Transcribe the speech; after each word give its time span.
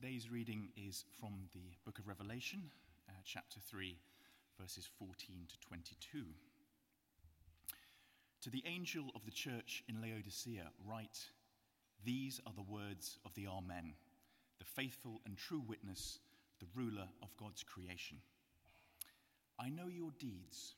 Today's 0.00 0.30
reading 0.30 0.68
is 0.76 1.04
from 1.18 1.32
the 1.52 1.74
book 1.84 1.98
of 1.98 2.06
Revelation, 2.06 2.62
uh, 3.08 3.12
chapter 3.24 3.58
3, 3.68 3.96
verses 4.60 4.88
14 4.96 5.14
to 5.48 5.58
22. 5.66 6.24
To 8.42 8.50
the 8.50 8.62
angel 8.64 9.06
of 9.16 9.24
the 9.24 9.32
church 9.32 9.82
in 9.88 10.00
Laodicea, 10.00 10.70
write 10.86 11.18
These 12.04 12.40
are 12.46 12.52
the 12.54 12.70
words 12.70 13.18
of 13.24 13.34
the 13.34 13.48
Amen, 13.48 13.94
the 14.60 14.64
faithful 14.64 15.20
and 15.26 15.36
true 15.36 15.64
witness, 15.66 16.20
the 16.60 16.68
ruler 16.76 17.08
of 17.20 17.36
God's 17.36 17.64
creation. 17.64 18.18
I 19.58 19.68
know 19.68 19.88
your 19.88 20.12
deeds, 20.20 20.74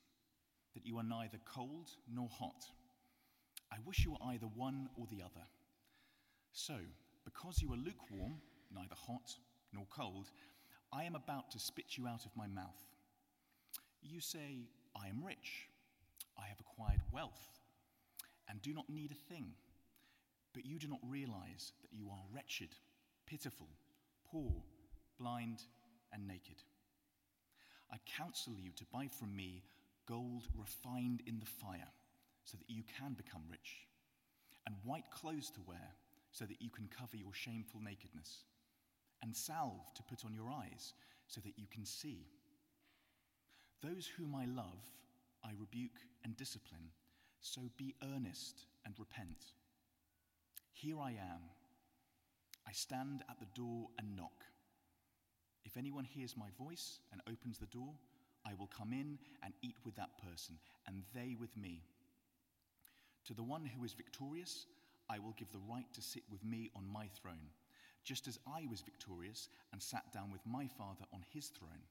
that 0.72 0.86
you 0.86 0.96
are 0.96 1.04
neither 1.04 1.38
cold 1.44 1.90
nor 2.10 2.28
hot. 2.30 2.64
I 3.70 3.76
wish 3.84 4.02
you 4.02 4.12
were 4.12 4.32
either 4.32 4.46
one 4.46 4.88
or 4.96 5.06
the 5.10 5.20
other. 5.20 5.44
So, 6.52 6.76
because 7.26 7.60
you 7.60 7.70
are 7.74 7.76
lukewarm, 7.76 8.40
neither 8.72 8.94
hot 8.94 9.36
nor 9.72 9.86
cold, 9.90 10.30
I 10.92 11.04
am 11.04 11.14
about 11.14 11.50
to 11.52 11.58
spit 11.58 11.96
you 11.96 12.06
out 12.06 12.24
of 12.24 12.36
my 12.36 12.46
mouth. 12.46 12.82
You 14.02 14.20
say, 14.20 14.68
I 14.96 15.08
am 15.08 15.24
rich, 15.24 15.68
I 16.38 16.46
have 16.48 16.60
acquired 16.60 17.00
wealth, 17.12 17.60
and 18.48 18.60
do 18.62 18.72
not 18.72 18.90
need 18.90 19.12
a 19.12 19.32
thing. 19.32 19.52
But 20.52 20.66
you 20.66 20.78
do 20.78 20.88
not 20.88 21.00
realize 21.06 21.72
that 21.82 21.92
you 21.92 22.08
are 22.10 22.24
wretched, 22.34 22.70
pitiful, 23.26 23.68
poor, 24.30 24.50
blind, 25.18 25.62
and 26.12 26.26
naked. 26.26 26.62
I 27.92 27.98
counsel 28.16 28.54
you 28.56 28.72
to 28.76 28.84
buy 28.92 29.06
from 29.06 29.36
me 29.36 29.62
gold 30.06 30.48
refined 30.58 31.22
in 31.26 31.38
the 31.38 31.46
fire, 31.46 31.92
so 32.44 32.56
that 32.56 32.68
you 32.68 32.82
can 32.98 33.12
become 33.12 33.42
rich, 33.48 33.86
and 34.66 34.74
white 34.82 35.08
clothes 35.12 35.50
to 35.50 35.60
wear, 35.66 35.94
so 36.32 36.44
that 36.46 36.60
you 36.60 36.70
can 36.70 36.88
cover 36.88 37.16
your 37.16 37.32
shameful 37.32 37.80
nakedness 37.80 38.44
and 39.22 39.36
salve 39.36 39.92
to 39.94 40.02
put 40.02 40.24
on 40.24 40.34
your 40.34 40.50
eyes 40.50 40.94
so 41.26 41.40
that 41.40 41.58
you 41.58 41.66
can 41.72 41.84
see. 41.84 42.26
Those 43.82 44.06
whom 44.06 44.34
I 44.34 44.46
love, 44.46 44.82
I 45.44 45.50
rebuke 45.58 46.00
and 46.24 46.36
discipline, 46.36 46.90
so 47.40 47.62
be 47.76 47.94
earnest 48.14 48.66
and 48.84 48.94
repent. 48.98 49.54
Here 50.72 50.98
I 50.98 51.10
am. 51.10 51.40
I 52.66 52.72
stand 52.72 53.22
at 53.28 53.38
the 53.40 53.46
door 53.54 53.88
and 53.98 54.16
knock. 54.16 54.44
If 55.64 55.76
anyone 55.76 56.04
hears 56.04 56.36
my 56.36 56.48
voice 56.58 57.00
and 57.12 57.20
opens 57.28 57.58
the 57.58 57.66
door, 57.66 57.94
I 58.46 58.54
will 58.54 58.68
come 58.68 58.92
in 58.92 59.18
and 59.42 59.52
eat 59.62 59.76
with 59.84 59.96
that 59.96 60.18
person, 60.18 60.56
and 60.86 61.02
they 61.14 61.36
with 61.38 61.56
me. 61.56 61.82
To 63.26 63.34
the 63.34 63.42
one 63.42 63.66
who 63.66 63.84
is 63.84 63.92
victorious, 63.92 64.66
I 65.08 65.18
will 65.18 65.34
give 65.36 65.52
the 65.52 65.60
right 65.68 65.92
to 65.94 66.02
sit 66.02 66.22
with 66.30 66.44
me 66.44 66.70
on 66.74 66.90
my 66.90 67.06
throne 67.20 67.50
just 68.04 68.26
as 68.26 68.38
I 68.46 68.66
was 68.70 68.80
victorious 68.80 69.48
and 69.72 69.82
sat 69.82 70.12
down 70.12 70.30
with 70.30 70.40
my 70.46 70.66
Father 70.66 71.04
on 71.12 71.24
his 71.32 71.48
throne. 71.48 71.84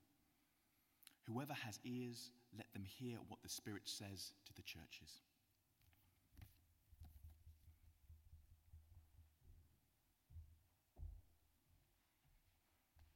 Whoever 1.28 1.54
has 1.54 1.80
ears, 1.84 2.32
let 2.58 2.72
them 2.74 2.84
hear 2.84 3.18
what 3.28 3.42
the 3.44 3.50
Spirit 3.50 3.84
says 3.86 4.34
to 4.46 4.54
the 4.56 4.64
churches. 4.64 5.22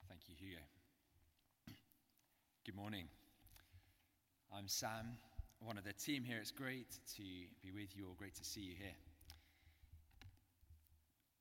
Thank 0.08 0.22
you, 0.28 0.36
Hugo. 0.40 0.62
Good 2.66 2.76
morning. 2.76 3.08
I'm 4.56 4.68
Sam, 4.68 5.18
one 5.60 5.78
of 5.78 5.84
the 5.84 5.94
team 5.94 6.24
here. 6.24 6.38
It's 6.40 6.52
great 6.52 6.92
to 7.16 7.24
be 7.64 7.72
with 7.74 7.98
you 7.98 8.06
all, 8.06 8.14
great 8.14 8.36
to 8.36 8.46
see 8.46 8.62
you 8.62 8.76
here. 8.78 8.96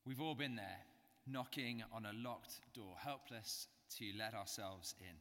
We've 0.05 0.19
all 0.19 0.35
been 0.35 0.55
there 0.55 0.79
knocking 1.27 1.83
on 1.91 2.05
a 2.05 2.13
locked 2.27 2.59
door, 2.73 2.95
helpless 2.99 3.67
to 3.97 4.05
let 4.17 4.33
ourselves 4.33 4.95
in, 4.99 5.15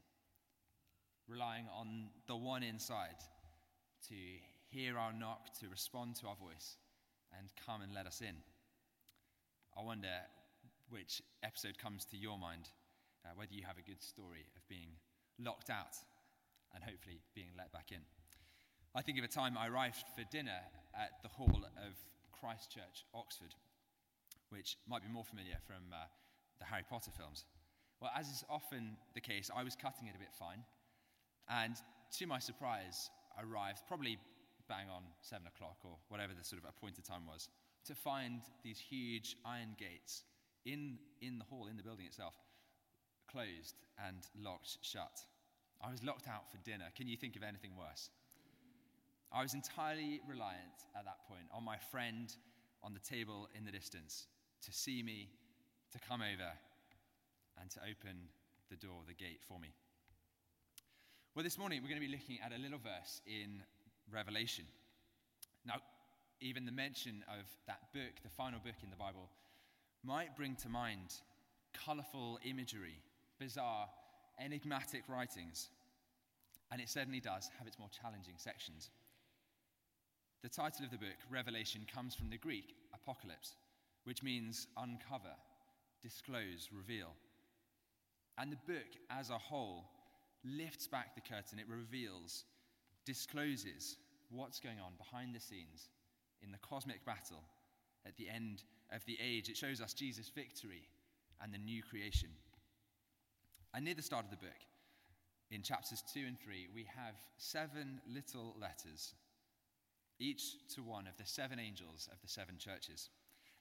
relying 1.29 1.67
on 1.75 2.09
the 2.27 2.37
one 2.37 2.63
inside 2.63 3.21
to 4.09 4.15
hear 4.69 4.99
our 4.99 5.13
knock, 5.13 5.53
to 5.61 5.69
respond 5.69 6.17
to 6.17 6.27
our 6.27 6.37
voice, 6.37 6.77
and 7.39 7.49
come 7.67 7.83
and 7.83 7.95
let 7.95 8.07
us 8.07 8.21
in. 8.21 8.35
I 9.79 9.83
wonder 9.83 10.09
which 10.91 11.23
episode 11.43 11.79
comes 11.79 12.05
to 12.07 12.17
your 12.17 12.39
mind, 12.39 12.69
uh, 13.25 13.31
whether 13.37 13.55
you 13.55 13.63
have 13.67 13.79
a 13.79 13.89
good 13.89 14.03
story 14.03 14.45
of 14.57 14.69
being 14.69 14.91
locked 15.39 15.71
out 15.71 15.97
and 16.75 16.83
hopefully 16.83 17.21
being 17.35 17.49
let 17.57 17.73
back 17.73 17.93
in. 17.93 18.01
I 18.95 19.03
think 19.03 19.19
of 19.19 19.25
a 19.25 19.29
time 19.29 19.57
I 19.57 19.69
arrived 19.69 20.05
for 20.15 20.25
dinner 20.31 20.61
at 20.95 21.23
the 21.23 21.29
hall 21.29 21.65
of 21.65 21.95
Christ 22.33 22.71
Church, 22.71 23.05
Oxford, 23.15 23.55
which 24.53 24.77
might 24.87 25.03
be 25.03 25.09
more 25.09 25.25
familiar 25.25 25.57
from 25.67 25.89
uh, 25.93 26.05
the 26.59 26.67
Harry 26.67 26.85
Potter 26.89 27.11
films. 27.17 27.45
Well, 28.01 28.13
as 28.15 28.29
is 28.29 28.45
often 28.51 28.97
the 29.15 29.21
case, 29.21 29.51
I 29.55 29.65
was 29.65 29.75
cutting 29.75 30.09
it 30.09 30.15
a 30.15 30.19
bit 30.19 30.35
fine, 30.39 30.63
and 31.49 31.75
to 32.19 32.27
my 32.27 32.39
surprise, 32.39 33.11
arrived 33.41 33.81
probably 33.89 34.19
bang 34.69 34.89
on 34.93 35.03
seven 35.23 35.47
o'clock 35.47 35.79
or 35.85 35.97
whatever 36.09 36.33
the 36.37 36.45
sort 36.45 36.63
of 36.63 36.69
appointed 36.69 37.05
time 37.05 37.27
was 37.27 37.49
to 37.87 37.95
find 37.95 38.43
these 38.63 38.79
huge 38.79 39.37
iron 39.45 39.75
gates 39.79 40.23
in, 40.65 40.99
in 41.21 41.39
the 41.39 41.45
hall, 41.45 41.67
in 41.67 41.77
the 41.77 41.83
building 41.83 42.07
itself, 42.07 42.35
closed 43.31 43.75
and 44.07 44.19
locked 44.39 44.79
shut. 44.83 45.19
I 45.83 45.91
was 45.91 46.03
locked 46.03 46.29
out 46.29 46.51
for 46.51 46.59
dinner. 46.59 46.85
Can 46.97 47.09
you 47.09 47.17
think 47.17 47.35
of 47.35 47.43
anything 47.43 47.73
worse? 47.77 48.11
I 49.33 49.43
was 49.43 49.55
entirely 49.55 50.21
reliant 50.29 50.87
at 50.97 51.05
that 51.07 51.27
point 51.27 51.49
on 51.53 51.65
my 51.65 51.79
friend 51.91 52.33
on 52.85 52.93
the 52.93 53.01
table 53.01 53.49
in 53.57 53.65
the 53.65 53.73
distance 53.73 54.27
to 54.65 54.73
see 54.73 55.03
me, 55.03 55.29
to 55.93 55.99
come 55.99 56.21
over, 56.21 56.51
and 57.61 57.71
to 57.71 57.81
open 57.81 58.29
the 58.71 58.77
door, 58.77 59.03
the 59.07 59.15
gate 59.15 59.41
for 59.47 59.59
me. 59.59 59.69
Well, 61.35 61.43
this 61.43 61.59
morning 61.59 61.81
we're 61.83 61.89
going 61.89 62.01
to 62.01 62.07
be 62.07 62.13
looking 62.13 62.39
at 62.45 62.53
a 62.53 62.61
little 62.61 62.79
verse 62.79 63.21
in 63.27 63.63
Revelation. 64.11 64.65
Now, 65.65 65.75
even 66.41 66.67
the 66.67 66.73
mention 66.73 67.25
of 67.29 67.47
that 67.67 67.93
book, 67.95 68.21
the 68.23 68.29
final 68.31 68.61
book 68.61 68.75
in 68.83 68.91
the 68.91 68.97
Bible, 68.97 69.29
might 70.05 70.37
bring 70.37 70.57
to 70.57 70.69
mind 70.69 71.15
colourful 71.73 72.39
imagery, 72.45 72.97
bizarre, 73.39 73.89
enigmatic 74.41 75.03
writings. 75.09 75.69
And 76.71 76.81
it 76.81 76.89
certainly 76.89 77.21
does 77.21 77.51
have 77.59 77.67
its 77.67 77.79
more 77.79 77.89
challenging 77.91 78.35
sections. 78.37 78.91
The 80.43 80.49
title 80.49 80.85
of 80.85 80.91
the 80.91 80.99
book, 80.99 81.17
Revelation, 81.31 81.83
comes 81.93 82.15
from 82.15 82.31
the 82.31 82.39
Greek 82.39 82.75
apocalypse, 82.93 83.55
which 84.05 84.23
means 84.23 84.67
uncover, 84.77 85.35
disclose, 86.03 86.69
reveal. 86.73 87.15
And 88.39 88.51
the 88.51 88.73
book 88.73 88.97
as 89.11 89.31
a 89.31 89.39
whole 89.39 89.85
lifts 90.45 90.87
back 90.89 91.15
the 91.15 91.21
curtain, 91.21 91.59
it 91.59 91.69
reveals, 91.69 92.45
discloses 93.05 93.97
what's 94.31 94.61
going 94.61 94.79
on 94.81 94.93
behind 94.97 95.35
the 95.35 95.41
scenes 95.41 95.91
in 96.43 96.51
the 96.51 96.59
cosmic 96.59 97.05
battle 97.05 97.43
at 98.07 98.17
the 98.17 98.29
end 98.29 98.65
of 98.93 99.05
the 99.07 99.19
age. 99.23 99.49
It 99.49 99.57
shows 99.57 99.81
us 99.81 99.95
Jesus' 99.95 100.31
victory 100.35 100.89
and 101.41 101.53
the 101.53 101.59
new 101.59 101.83
creation. 101.83 102.31
And 103.75 103.85
near 103.85 103.95
the 103.95 104.03
start 104.03 104.25
of 104.25 104.31
the 104.31 104.37
book, 104.37 104.67
in 105.51 105.63
chapters 105.63 106.03
2 106.13 106.21
and 106.27 106.41
3, 106.41 106.69
we 106.75 106.87
have 106.97 107.15
seven 107.37 108.01
little 108.07 108.57
letters, 108.61 109.15
each 110.19 110.67
to 110.75 110.83
one 110.83 111.07
of 111.07 111.17
the 111.19 111.27
seven 111.27 111.59
angels 111.59 112.09
of 112.11 112.21
the 112.23 112.29
seven 112.29 112.57
churches. 112.59 113.11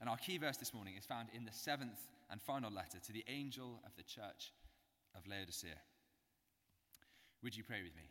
And 0.02 0.10
our 0.10 0.18
key 0.18 0.40
verse 0.40 0.58
this 0.58 0.74
morning 0.74 0.96
is 0.98 1.06
found 1.06 1.30
in 1.32 1.46
the 1.46 1.54
seventh 1.54 2.08
and 2.32 2.42
final 2.42 2.72
letter 2.72 2.98
to 3.06 3.14
the 3.14 3.24
angel 3.28 3.80
of 3.86 3.96
the 3.96 4.04
church 4.04 4.52
of 5.16 5.28
Laodicea. 5.28 5.78
Would 7.44 7.56
you 7.56 7.64
pray 7.64 7.84
with 7.84 7.96
me? 7.96 8.10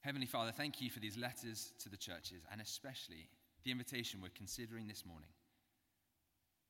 Heavenly 0.00 0.26
Father, 0.26 0.52
thank 0.52 0.80
you 0.80 0.88
for 0.88 1.00
these 1.00 1.18
letters 1.18 1.72
to 1.80 1.90
the 1.90 1.98
churches 1.98 2.42
and 2.50 2.62
especially 2.62 3.28
the 3.62 3.70
invitation 3.70 4.20
we're 4.22 4.30
considering 4.34 4.88
this 4.88 5.04
morning. 5.04 5.28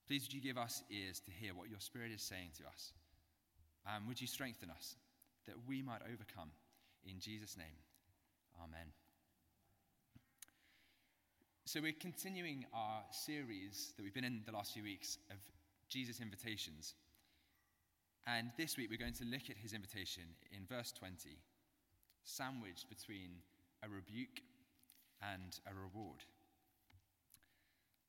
Please 0.08 0.22
would 0.22 0.34
you 0.34 0.40
give 0.40 0.58
us 0.58 0.82
ears 0.90 1.20
to 1.20 1.30
hear 1.30 1.54
what 1.54 1.70
your 1.70 1.78
Spirit 1.78 2.10
is 2.10 2.22
saying 2.22 2.50
to 2.58 2.66
us? 2.66 2.92
And 3.86 4.08
would 4.08 4.20
you 4.20 4.26
strengthen 4.26 4.70
us 4.70 4.96
that 5.46 5.54
we 5.68 5.82
might 5.82 6.02
overcome? 6.02 6.50
In 7.04 7.20
Jesus' 7.20 7.56
name, 7.56 7.78
Amen. 8.60 8.92
So, 11.72 11.80
we're 11.80 11.92
continuing 11.92 12.64
our 12.74 13.04
series 13.12 13.92
that 13.96 14.02
we've 14.02 14.12
been 14.12 14.24
in 14.24 14.42
the 14.44 14.50
last 14.50 14.74
few 14.74 14.82
weeks 14.82 15.18
of 15.30 15.36
Jesus' 15.88 16.20
invitations. 16.20 16.94
And 18.26 18.50
this 18.58 18.76
week, 18.76 18.90
we're 18.90 18.98
going 18.98 19.14
to 19.22 19.24
look 19.24 19.48
at 19.48 19.56
his 19.56 19.72
invitation 19.72 20.24
in 20.50 20.66
verse 20.66 20.90
20, 20.90 21.38
sandwiched 22.24 22.88
between 22.88 23.38
a 23.84 23.88
rebuke 23.88 24.42
and 25.22 25.60
a 25.64 25.72
reward. 25.72 26.24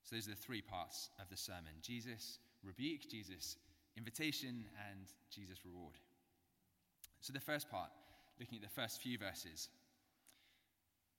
So, 0.02 0.16
those 0.16 0.26
are 0.26 0.30
the 0.30 0.36
three 0.42 0.60
parts 0.60 1.10
of 1.20 1.30
the 1.30 1.36
sermon 1.36 1.78
Jesus' 1.82 2.40
rebuke, 2.64 3.02
Jesus' 3.08 3.58
invitation, 3.96 4.64
and 4.90 5.06
Jesus' 5.30 5.64
reward. 5.64 5.94
So, 7.20 7.32
the 7.32 7.38
first 7.38 7.70
part, 7.70 7.90
looking 8.40 8.58
at 8.58 8.64
the 8.64 8.80
first 8.80 9.00
few 9.00 9.18
verses, 9.18 9.68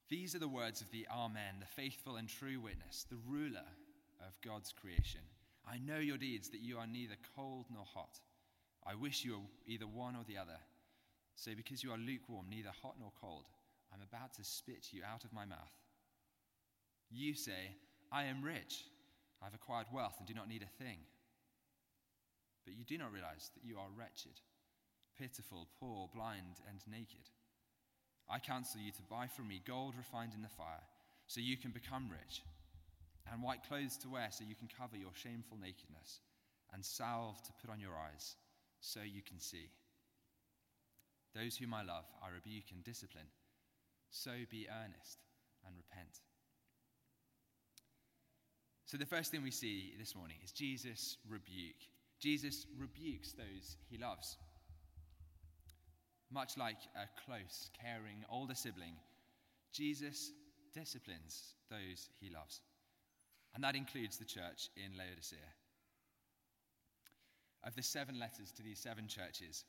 these 0.09 0.35
are 0.35 0.39
the 0.39 0.47
words 0.47 0.81
of 0.81 0.91
the 0.91 1.07
Amen, 1.11 1.59
the 1.59 1.65
faithful 1.65 2.17
and 2.17 2.27
true 2.27 2.59
witness, 2.59 3.05
the 3.09 3.17
ruler 3.27 3.65
of 4.25 4.39
God's 4.41 4.73
creation. 4.73 5.21
I 5.69 5.77
know 5.77 6.00
your 6.00 6.17
deeds, 6.17 6.50
that 6.50 6.61
you 6.61 6.77
are 6.77 6.88
neither 6.88 7.15
cold 7.35 7.65
nor 7.73 7.85
hot. 7.85 8.19
I 8.85 8.95
wish 8.95 9.23
you 9.23 9.33
were 9.33 9.47
either 9.65 9.88
one 9.88 10.15
or 10.15 10.23
the 10.27 10.38
other. 10.38 10.59
So, 11.35 11.51
because 11.55 11.83
you 11.83 11.91
are 11.91 11.97
lukewarm, 11.97 12.45
neither 12.50 12.69
hot 12.81 12.95
nor 13.00 13.11
cold, 13.19 13.45
I'm 13.94 14.01
about 14.01 14.33
to 14.35 14.44
spit 14.44 14.89
you 14.91 15.01
out 15.03 15.23
of 15.23 15.33
my 15.33 15.45
mouth. 15.45 15.71
You 17.09 17.33
say, 17.33 17.77
I 18.11 18.25
am 18.25 18.44
rich. 18.44 18.85
I've 19.41 19.53
acquired 19.53 19.88
wealth 19.94 20.15
and 20.19 20.27
do 20.27 20.33
not 20.33 20.49
need 20.49 20.63
a 20.63 20.83
thing. 20.83 20.97
But 22.65 22.75
you 22.75 22.83
do 22.85 22.97
not 22.97 23.11
realize 23.11 23.51
that 23.53 23.63
you 23.63 23.77
are 23.77 23.97
wretched, 23.97 24.39
pitiful, 25.17 25.67
poor, 25.79 26.09
blind, 26.13 26.61
and 26.69 26.79
naked. 26.89 27.29
I 28.29 28.39
counsel 28.39 28.81
you 28.81 28.91
to 28.91 29.09
buy 29.09 29.27
from 29.27 29.47
me 29.47 29.61
gold 29.65 29.95
refined 29.97 30.33
in 30.35 30.41
the 30.41 30.49
fire, 30.49 30.83
so 31.27 31.41
you 31.41 31.57
can 31.57 31.71
become 31.71 32.09
rich, 32.09 32.41
and 33.31 33.43
white 33.43 33.63
clothes 33.67 33.97
to 33.97 34.09
wear, 34.09 34.27
so 34.31 34.43
you 34.47 34.55
can 34.55 34.69
cover 34.79 34.97
your 34.97 35.13
shameful 35.15 35.57
nakedness, 35.57 36.19
and 36.73 36.83
salve 36.83 37.41
to 37.43 37.53
put 37.61 37.69
on 37.69 37.79
your 37.79 37.95
eyes, 37.95 38.35
so 38.79 38.99
you 39.01 39.21
can 39.21 39.39
see. 39.39 39.69
Those 41.35 41.57
whom 41.57 41.73
I 41.73 41.83
love, 41.83 42.05
I 42.23 42.29
rebuke 42.29 42.71
and 42.71 42.83
discipline. 42.83 43.27
So 44.11 44.31
be 44.51 44.67
earnest 44.69 45.17
and 45.65 45.75
repent. 45.75 46.21
So, 48.85 48.97
the 48.97 49.05
first 49.07 49.31
thing 49.31 49.41
we 49.41 49.49
see 49.49 49.95
this 49.97 50.15
morning 50.15 50.37
is 50.43 50.51
Jesus' 50.51 51.17
rebuke. 51.27 51.81
Jesus 52.19 52.67
rebukes 52.77 53.31
those 53.31 53.77
he 53.89 53.97
loves. 53.97 54.37
Much 56.33 56.57
like 56.57 56.80
a 56.95 57.06
close, 57.25 57.69
caring 57.80 58.25
older 58.27 58.56
sibling, 58.56 58.95
Jesus 59.71 60.31
disciplines 60.74 61.53
those 61.69 62.09
he 62.19 62.30
loves. 62.30 62.62
And 63.53 63.63
that 63.63 63.75
includes 63.75 64.18
the 64.18 64.25
church 64.25 64.69
in 64.75 64.97
Laodicea. 64.97 65.38
Of 67.63 67.75
the 67.75 67.83
seven 67.83 68.19
letters 68.19 68.51
to 68.53 68.63
these 68.63 68.80
seven 68.80 69.07
churches, 69.07 69.63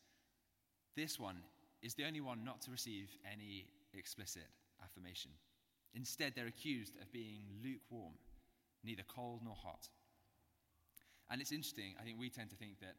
this 0.97 1.21
one 1.21 1.37
is 1.83 1.95
the 1.95 2.07
only 2.07 2.23
one 2.23 2.45
not 2.45 2.63
to 2.63 2.71
receive 2.71 3.11
any 3.31 3.67
explicit 3.93 4.47
affirmation. 4.83 5.33
Instead, 5.95 6.33
they're 6.35 6.47
accused 6.47 6.95
of 7.01 7.13
being 7.13 7.43
lukewarm, 7.63 8.15
neither 8.83 9.03
cold 9.07 9.43
nor 9.45 9.55
hot. 9.55 9.89
And 11.31 11.43
it's 11.43 11.53
interesting, 11.53 11.95
I 12.01 12.05
think 12.05 12.19
we 12.19 12.31
tend 12.31 12.51
to 12.51 12.57
think 12.57 12.81
that 12.81 12.97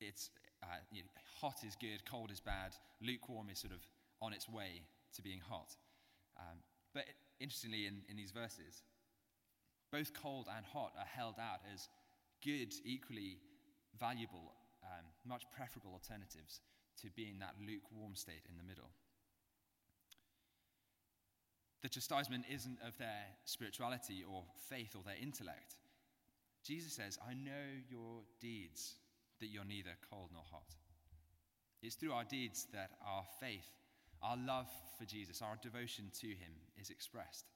it's 0.00 0.30
uh, 0.64 0.80
you 0.90 1.02
know, 1.02 1.08
hot 1.40 1.64
is 1.66 1.76
good, 1.76 2.04
cold 2.08 2.30
is 2.30 2.40
bad, 2.40 2.72
lukewarm 3.00 3.48
is 3.50 3.58
sort 3.58 3.72
of 3.72 3.86
on 4.20 4.32
its 4.32 4.48
way 4.48 4.82
to 5.14 5.22
being 5.22 5.40
hot. 5.40 5.76
Um, 6.38 6.58
but 6.94 7.04
interestingly, 7.40 7.86
in, 7.86 8.02
in 8.08 8.16
these 8.16 8.30
verses, 8.30 8.82
both 9.92 10.12
cold 10.14 10.48
and 10.56 10.64
hot 10.64 10.92
are 10.98 11.06
held 11.06 11.34
out 11.38 11.60
as 11.72 11.88
good, 12.42 12.72
equally 12.84 13.38
valuable, 13.98 14.54
um, 14.82 15.04
much 15.26 15.44
preferable 15.54 15.92
alternatives 15.92 16.60
to 17.02 17.10
being 17.10 17.38
that 17.38 17.54
lukewarm 17.60 18.14
state 18.14 18.42
in 18.48 18.56
the 18.56 18.64
middle. 18.64 18.90
The 21.82 21.88
chastisement 21.88 22.46
isn't 22.50 22.78
of 22.86 22.96
their 22.96 23.26
spirituality 23.44 24.24
or 24.26 24.44
faith 24.70 24.96
or 24.96 25.02
their 25.04 25.20
intellect. 25.20 25.76
Jesus 26.64 26.94
says, 26.94 27.18
I 27.28 27.34
know 27.34 27.76
your 27.90 28.22
deeds 28.40 28.94
that 29.40 29.48
you're 29.48 29.64
neither 29.64 29.96
cold 30.10 30.30
nor 30.32 30.42
hot. 30.50 30.74
It's 31.82 31.96
through 31.96 32.12
our 32.12 32.24
deeds 32.24 32.66
that 32.72 32.92
our 33.06 33.24
faith, 33.40 33.68
our 34.22 34.36
love 34.36 34.68
for 34.98 35.04
Jesus, 35.04 35.42
our 35.42 35.58
devotion 35.62 36.10
to 36.20 36.28
him 36.28 36.52
is 36.80 36.90
expressed. 36.90 37.46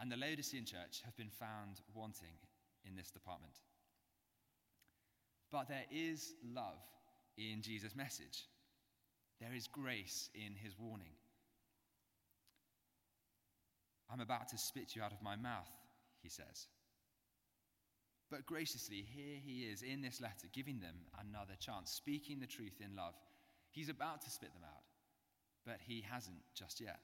And 0.00 0.10
the 0.10 0.16
Laodicean 0.16 0.64
church 0.64 1.02
have 1.04 1.16
been 1.16 1.30
found 1.30 1.80
wanting 1.94 2.38
in 2.84 2.96
this 2.96 3.10
department. 3.10 3.54
But 5.52 5.68
there 5.68 5.84
is 5.92 6.32
love 6.54 6.80
in 7.36 7.62
Jesus' 7.62 7.94
message. 7.94 8.46
There 9.40 9.54
is 9.54 9.66
grace 9.66 10.30
in 10.34 10.54
his 10.54 10.78
warning. 10.78 11.12
I'm 14.12 14.20
about 14.20 14.48
to 14.48 14.58
spit 14.58 14.96
you 14.96 15.02
out 15.02 15.12
of 15.12 15.22
my 15.22 15.36
mouth, 15.36 15.70
he 16.22 16.28
says. 16.28 16.66
But 18.30 18.46
graciously, 18.46 19.04
here 19.12 19.36
he 19.44 19.62
is 19.62 19.82
in 19.82 20.02
this 20.02 20.20
letter, 20.20 20.46
giving 20.52 20.78
them 20.80 20.94
another 21.18 21.54
chance, 21.58 21.90
speaking 21.90 22.38
the 22.38 22.46
truth 22.46 22.80
in 22.80 22.94
love. 22.94 23.14
He's 23.72 23.88
about 23.88 24.22
to 24.22 24.30
spit 24.30 24.52
them 24.52 24.62
out, 24.64 24.82
but 25.66 25.78
he 25.86 26.04
hasn't 26.08 26.40
just 26.54 26.80
yet. 26.80 27.00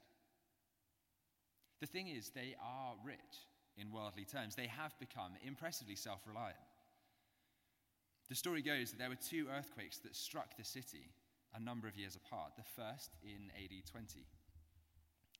The 1.81 1.85
thing 1.85 2.07
is, 2.07 2.29
they 2.29 2.55
are 2.63 2.95
rich 3.05 3.19
in 3.77 3.91
worldly 3.91 4.25
terms. 4.25 4.55
They 4.55 4.67
have 4.67 4.97
become 4.99 5.33
impressively 5.45 5.95
self 5.95 6.21
reliant. 6.25 6.57
The 8.29 8.35
story 8.35 8.61
goes 8.61 8.91
that 8.91 8.97
there 8.99 9.09
were 9.09 9.15
two 9.15 9.47
earthquakes 9.55 9.99
that 9.99 10.15
struck 10.15 10.57
the 10.57 10.63
city 10.63 11.11
a 11.55 11.59
number 11.59 11.87
of 11.87 11.97
years 11.97 12.15
apart. 12.15 12.53
The 12.57 12.81
first 12.81 13.11
in 13.23 13.51
AD 13.55 13.85
20. 13.89 14.25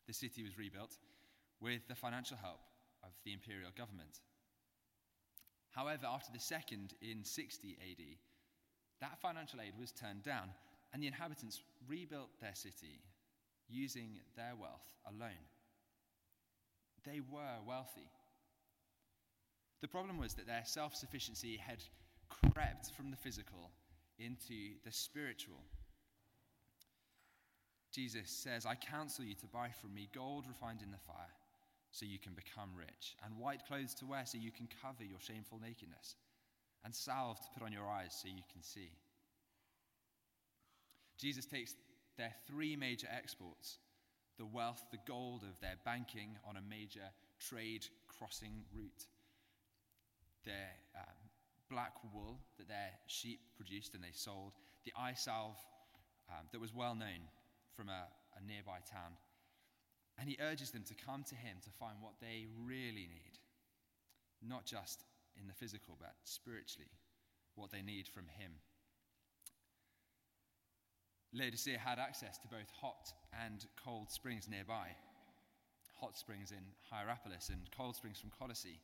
The 0.06 0.14
city 0.14 0.44
was 0.44 0.58
rebuilt 0.58 0.96
with 1.60 1.88
the 1.88 1.96
financial 1.96 2.38
help 2.38 2.62
of 3.04 3.12
the 3.26 3.34
imperial 3.34 3.72
government. 3.76 4.20
However, 5.78 6.08
after 6.08 6.32
the 6.34 6.40
second 6.40 6.96
in 7.04 7.24
60 7.24 7.78
AD, 7.80 8.04
that 9.00 9.22
financial 9.22 9.62
aid 9.62 9.74
was 9.80 9.92
turned 9.92 10.24
down, 10.24 10.50
and 10.92 11.04
the 11.04 11.08
inhabitants 11.08 11.62
rebuilt 11.88 12.32
their 12.42 12.56
city 12.56 13.00
using 13.70 14.20
their 14.36 14.54
wealth 14.60 14.90
alone. 15.06 15.46
They 17.06 17.20
were 17.20 17.62
wealthy. 17.68 18.10
The 19.82 19.88
problem 19.88 20.18
was 20.18 20.34
that 20.34 20.48
their 20.48 20.64
self 20.66 20.96
sufficiency 20.96 21.58
had 21.58 21.84
crept 22.56 22.90
from 22.98 23.12
the 23.12 23.18
physical 23.18 23.70
into 24.18 24.80
the 24.84 24.92
spiritual. 24.92 25.62
Jesus 27.94 28.32
says, 28.32 28.66
I 28.66 28.74
counsel 28.74 29.26
you 29.26 29.36
to 29.36 29.46
buy 29.46 29.70
from 29.80 29.94
me 29.94 30.10
gold 30.12 30.46
refined 30.48 30.82
in 30.82 30.90
the 30.90 30.98
fire 31.06 31.36
so 31.92 32.06
you 32.06 32.20
can 32.20 32.34
become 32.34 32.70
rich, 32.76 33.16
and 33.24 33.38
white 33.38 33.66
clothes 33.68 33.94
to 33.96 34.06
wear 34.06 34.26
so 34.26 34.38
you 34.38 34.52
can 34.52 34.68
cover 34.82 35.04
your 35.04 35.20
shameful 35.20 35.60
nakedness, 35.60 36.16
and 36.84 36.94
salve 36.94 37.40
to 37.40 37.48
put 37.54 37.66
on 37.66 37.72
your 37.72 37.88
eyes 37.88 38.18
so 38.22 38.28
you 38.28 38.44
can 38.52 38.62
see. 38.62 38.92
Jesus 41.18 41.46
takes 41.46 41.74
their 42.18 42.34
three 42.48 42.76
major 42.76 43.08
exports 43.16 43.80
the 44.38 44.46
wealth, 44.46 44.86
the 44.92 45.00
gold 45.08 45.42
of 45.42 45.60
their 45.62 45.78
banking 45.84 46.38
on 46.48 46.58
a 46.58 46.70
major 46.70 47.10
trade 47.40 47.88
crossing 48.08 48.64
route, 48.72 49.08
their 50.46 50.70
um, 50.96 51.18
black 51.72 51.94
wool 52.14 52.40
that 52.58 52.68
their 52.68 52.92
sheep 53.08 53.40
produced 53.56 53.96
and 53.96 54.04
they 54.04 54.14
sold, 54.14 54.54
the 54.86 54.94
eye 54.98 55.14
salve 55.16 55.58
um, 56.30 56.46
that 56.52 56.62
was 56.62 56.74
well 56.74 56.96
known 56.96 57.26
from 57.76 57.90
a, 57.90 58.08
a 58.38 58.48
nearby 58.48 58.78
town, 58.90 59.18
and 60.28 60.36
he 60.36 60.44
urges 60.44 60.72
them 60.72 60.84
to 60.84 60.94
come 60.94 61.24
to 61.24 61.36
him 61.36 61.56
to 61.64 61.70
find 61.80 61.96
what 62.02 62.20
they 62.20 62.48
really 62.66 63.08
need, 63.08 63.40
not 64.46 64.66
just 64.66 65.06
in 65.40 65.48
the 65.48 65.54
physical, 65.54 65.96
but 65.98 66.16
spiritually, 66.26 66.92
what 67.56 67.72
they 67.72 67.82
need 67.82 68.10
from 68.10 68.26
him. 68.38 68.52
Laodicea 71.34 71.78
had 71.78 71.98
access 71.98 72.38
to 72.40 72.48
both 72.50 72.70
hot 72.82 73.14
and 73.46 73.68
cold 73.82 74.12
springs 74.12 74.50
nearby 74.50 74.90
hot 76.02 76.16
springs 76.16 76.52
in 76.52 76.64
Hierapolis 76.92 77.50
and 77.50 77.60
cold 77.76 77.96
springs 77.96 78.20
from 78.20 78.30
Colossae, 78.38 78.80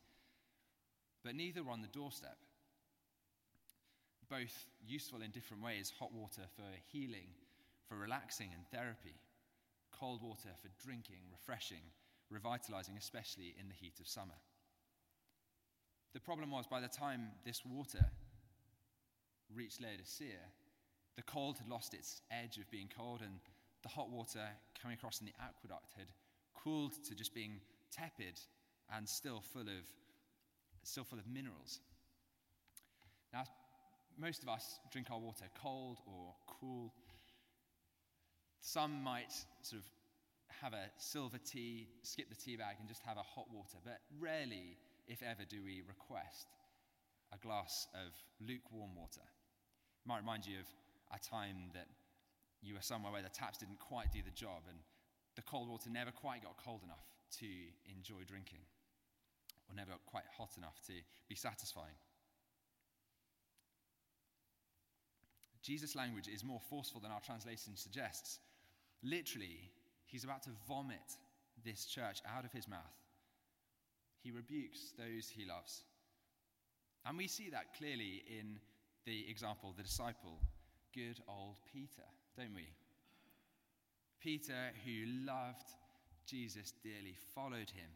but 1.22 1.36
neither 1.36 1.62
were 1.62 1.70
on 1.70 1.80
the 1.80 1.88
doorstep. 1.88 2.38
Both 4.28 4.66
useful 4.84 5.22
in 5.22 5.30
different 5.30 5.62
ways 5.62 5.92
hot 5.96 6.12
water 6.12 6.42
for 6.56 6.64
healing, 6.90 7.28
for 7.86 7.96
relaxing 7.96 8.48
and 8.52 8.66
therapy 8.72 9.14
cold 9.98 10.22
water 10.22 10.50
for 10.60 10.68
drinking, 10.84 11.20
refreshing, 11.30 11.82
revitalizing, 12.30 12.96
especially 12.96 13.54
in 13.58 13.68
the 13.68 13.74
heat 13.74 14.00
of 14.00 14.08
summer. 14.08 14.34
The 16.12 16.20
problem 16.20 16.50
was, 16.50 16.66
by 16.66 16.80
the 16.80 16.88
time 16.88 17.28
this 17.44 17.64
water 17.64 18.04
reached 19.52 19.80
Laodicea, 19.80 20.38
the 21.16 21.22
cold 21.22 21.58
had 21.58 21.68
lost 21.68 21.94
its 21.94 22.22
edge 22.30 22.58
of 22.58 22.70
being 22.70 22.88
cold, 22.96 23.20
and 23.20 23.40
the 23.82 23.88
hot 23.88 24.10
water 24.10 24.46
coming 24.80 24.96
across 24.96 25.20
in 25.20 25.26
the 25.26 25.34
aqueduct 25.40 25.92
had 25.96 26.06
cooled 26.54 26.92
to 27.04 27.14
just 27.14 27.34
being 27.34 27.60
tepid 27.92 28.40
and 28.94 29.08
still 29.08 29.40
full 29.40 29.62
of, 29.62 29.84
still 30.82 31.04
full 31.04 31.18
of 31.18 31.26
minerals. 31.26 31.80
Now, 33.32 33.44
most 34.18 34.42
of 34.42 34.48
us 34.48 34.78
drink 34.92 35.10
our 35.10 35.18
water 35.18 35.46
cold 35.60 35.98
or 36.06 36.34
cool. 36.46 36.92
Some 38.64 39.04
might 39.04 39.30
sort 39.60 39.82
of 39.82 39.86
have 40.62 40.72
a 40.72 40.88
silver 40.96 41.36
tea, 41.36 41.86
skip 42.02 42.30
the 42.30 42.34
tea 42.34 42.56
bag, 42.56 42.76
and 42.80 42.88
just 42.88 43.02
have 43.02 43.18
a 43.18 43.22
hot 43.22 43.52
water, 43.52 43.76
but 43.84 44.00
rarely, 44.18 44.78
if 45.06 45.22
ever, 45.22 45.44
do 45.44 45.62
we 45.62 45.82
request 45.86 46.48
a 47.30 47.38
glass 47.46 47.86
of 47.92 48.16
lukewarm 48.40 48.96
water. 48.96 49.20
It 49.20 50.08
might 50.08 50.24
remind 50.24 50.46
you 50.46 50.60
of 50.60 50.66
a 51.12 51.20
time 51.20 51.68
that 51.74 51.88
you 52.62 52.72
were 52.72 52.80
somewhere 52.80 53.12
where 53.12 53.22
the 53.22 53.28
taps 53.28 53.58
didn't 53.58 53.80
quite 53.80 54.10
do 54.12 54.22
the 54.24 54.30
job 54.30 54.62
and 54.66 54.78
the 55.36 55.42
cold 55.42 55.68
water 55.68 55.90
never 55.90 56.10
quite 56.10 56.42
got 56.42 56.56
cold 56.56 56.80
enough 56.84 57.04
to 57.40 57.46
enjoy 57.84 58.24
drinking 58.26 58.64
or 59.68 59.76
never 59.76 59.90
got 59.90 60.06
quite 60.06 60.24
hot 60.38 60.56
enough 60.56 60.80
to 60.86 60.94
be 61.28 61.34
satisfying. 61.34 62.00
Jesus' 65.60 65.94
language 65.94 66.28
is 66.28 66.42
more 66.42 66.60
forceful 66.70 67.00
than 67.00 67.10
our 67.10 67.20
translation 67.20 67.76
suggests. 67.76 68.38
Literally, 69.04 69.70
he's 70.06 70.24
about 70.24 70.42
to 70.44 70.50
vomit 70.66 71.18
this 71.62 71.84
church 71.84 72.20
out 72.26 72.44
of 72.44 72.52
his 72.52 72.66
mouth. 72.66 72.80
He 74.22 74.30
rebukes 74.30 74.94
those 74.96 75.28
he 75.28 75.44
loves. 75.44 75.84
And 77.04 77.18
we 77.18 77.28
see 77.28 77.50
that 77.50 77.76
clearly 77.76 78.22
in 78.26 78.58
the 79.04 79.28
example, 79.28 79.70
of 79.70 79.76
the 79.76 79.82
disciple, 79.82 80.40
good 80.94 81.20
old 81.28 81.56
Peter, 81.70 82.08
don't 82.38 82.54
we? 82.54 82.66
Peter, 84.22 84.70
who 84.86 85.26
loved 85.26 85.68
Jesus 86.26 86.72
dearly, 86.82 87.14
followed 87.34 87.68
him 87.68 87.90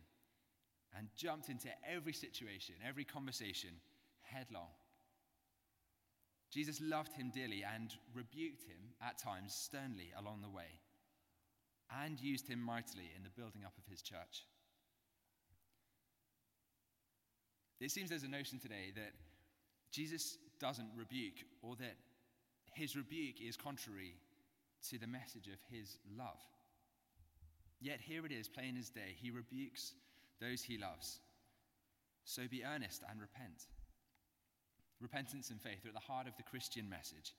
and 0.94 1.08
jumped 1.16 1.48
into 1.48 1.68
every 1.90 2.12
situation, 2.12 2.74
every 2.86 3.04
conversation 3.04 3.70
headlong. 4.20 4.68
Jesus 6.50 6.80
loved 6.82 7.14
him 7.14 7.30
dearly 7.34 7.64
and 7.74 7.94
rebuked 8.14 8.64
him 8.64 8.92
at 9.02 9.18
times 9.18 9.54
sternly 9.54 10.12
along 10.18 10.42
the 10.42 10.50
way 10.50 10.80
and 12.04 12.20
used 12.20 12.48
him 12.48 12.60
mightily 12.60 13.10
in 13.16 13.22
the 13.22 13.30
building 13.30 13.62
up 13.64 13.72
of 13.78 13.90
his 13.90 14.02
church. 14.02 14.44
It 17.80 17.90
seems 17.90 18.10
there's 18.10 18.24
a 18.24 18.28
notion 18.28 18.58
today 18.58 18.92
that 18.96 19.12
Jesus 19.92 20.36
doesn't 20.60 20.90
rebuke 20.96 21.44
or 21.62 21.76
that 21.76 21.96
his 22.74 22.96
rebuke 22.96 23.40
is 23.40 23.56
contrary 23.56 24.14
to 24.90 24.98
the 24.98 25.06
message 25.06 25.46
of 25.46 25.58
his 25.70 25.96
love. 26.16 26.40
Yet 27.80 28.00
here 28.00 28.26
it 28.26 28.32
is, 28.32 28.48
plain 28.48 28.76
as 28.78 28.90
day. 28.90 29.14
He 29.16 29.30
rebukes 29.30 29.94
those 30.40 30.62
he 30.62 30.78
loves. 30.78 31.20
So 32.24 32.42
be 32.50 32.64
earnest 32.64 33.02
and 33.08 33.20
repent. 33.20 33.66
Repentance 35.00 35.50
and 35.50 35.60
faith 35.60 35.84
are 35.84 35.88
at 35.88 35.94
the 35.94 36.00
heart 36.00 36.26
of 36.26 36.36
the 36.36 36.42
Christian 36.42 36.88
message. 36.88 37.32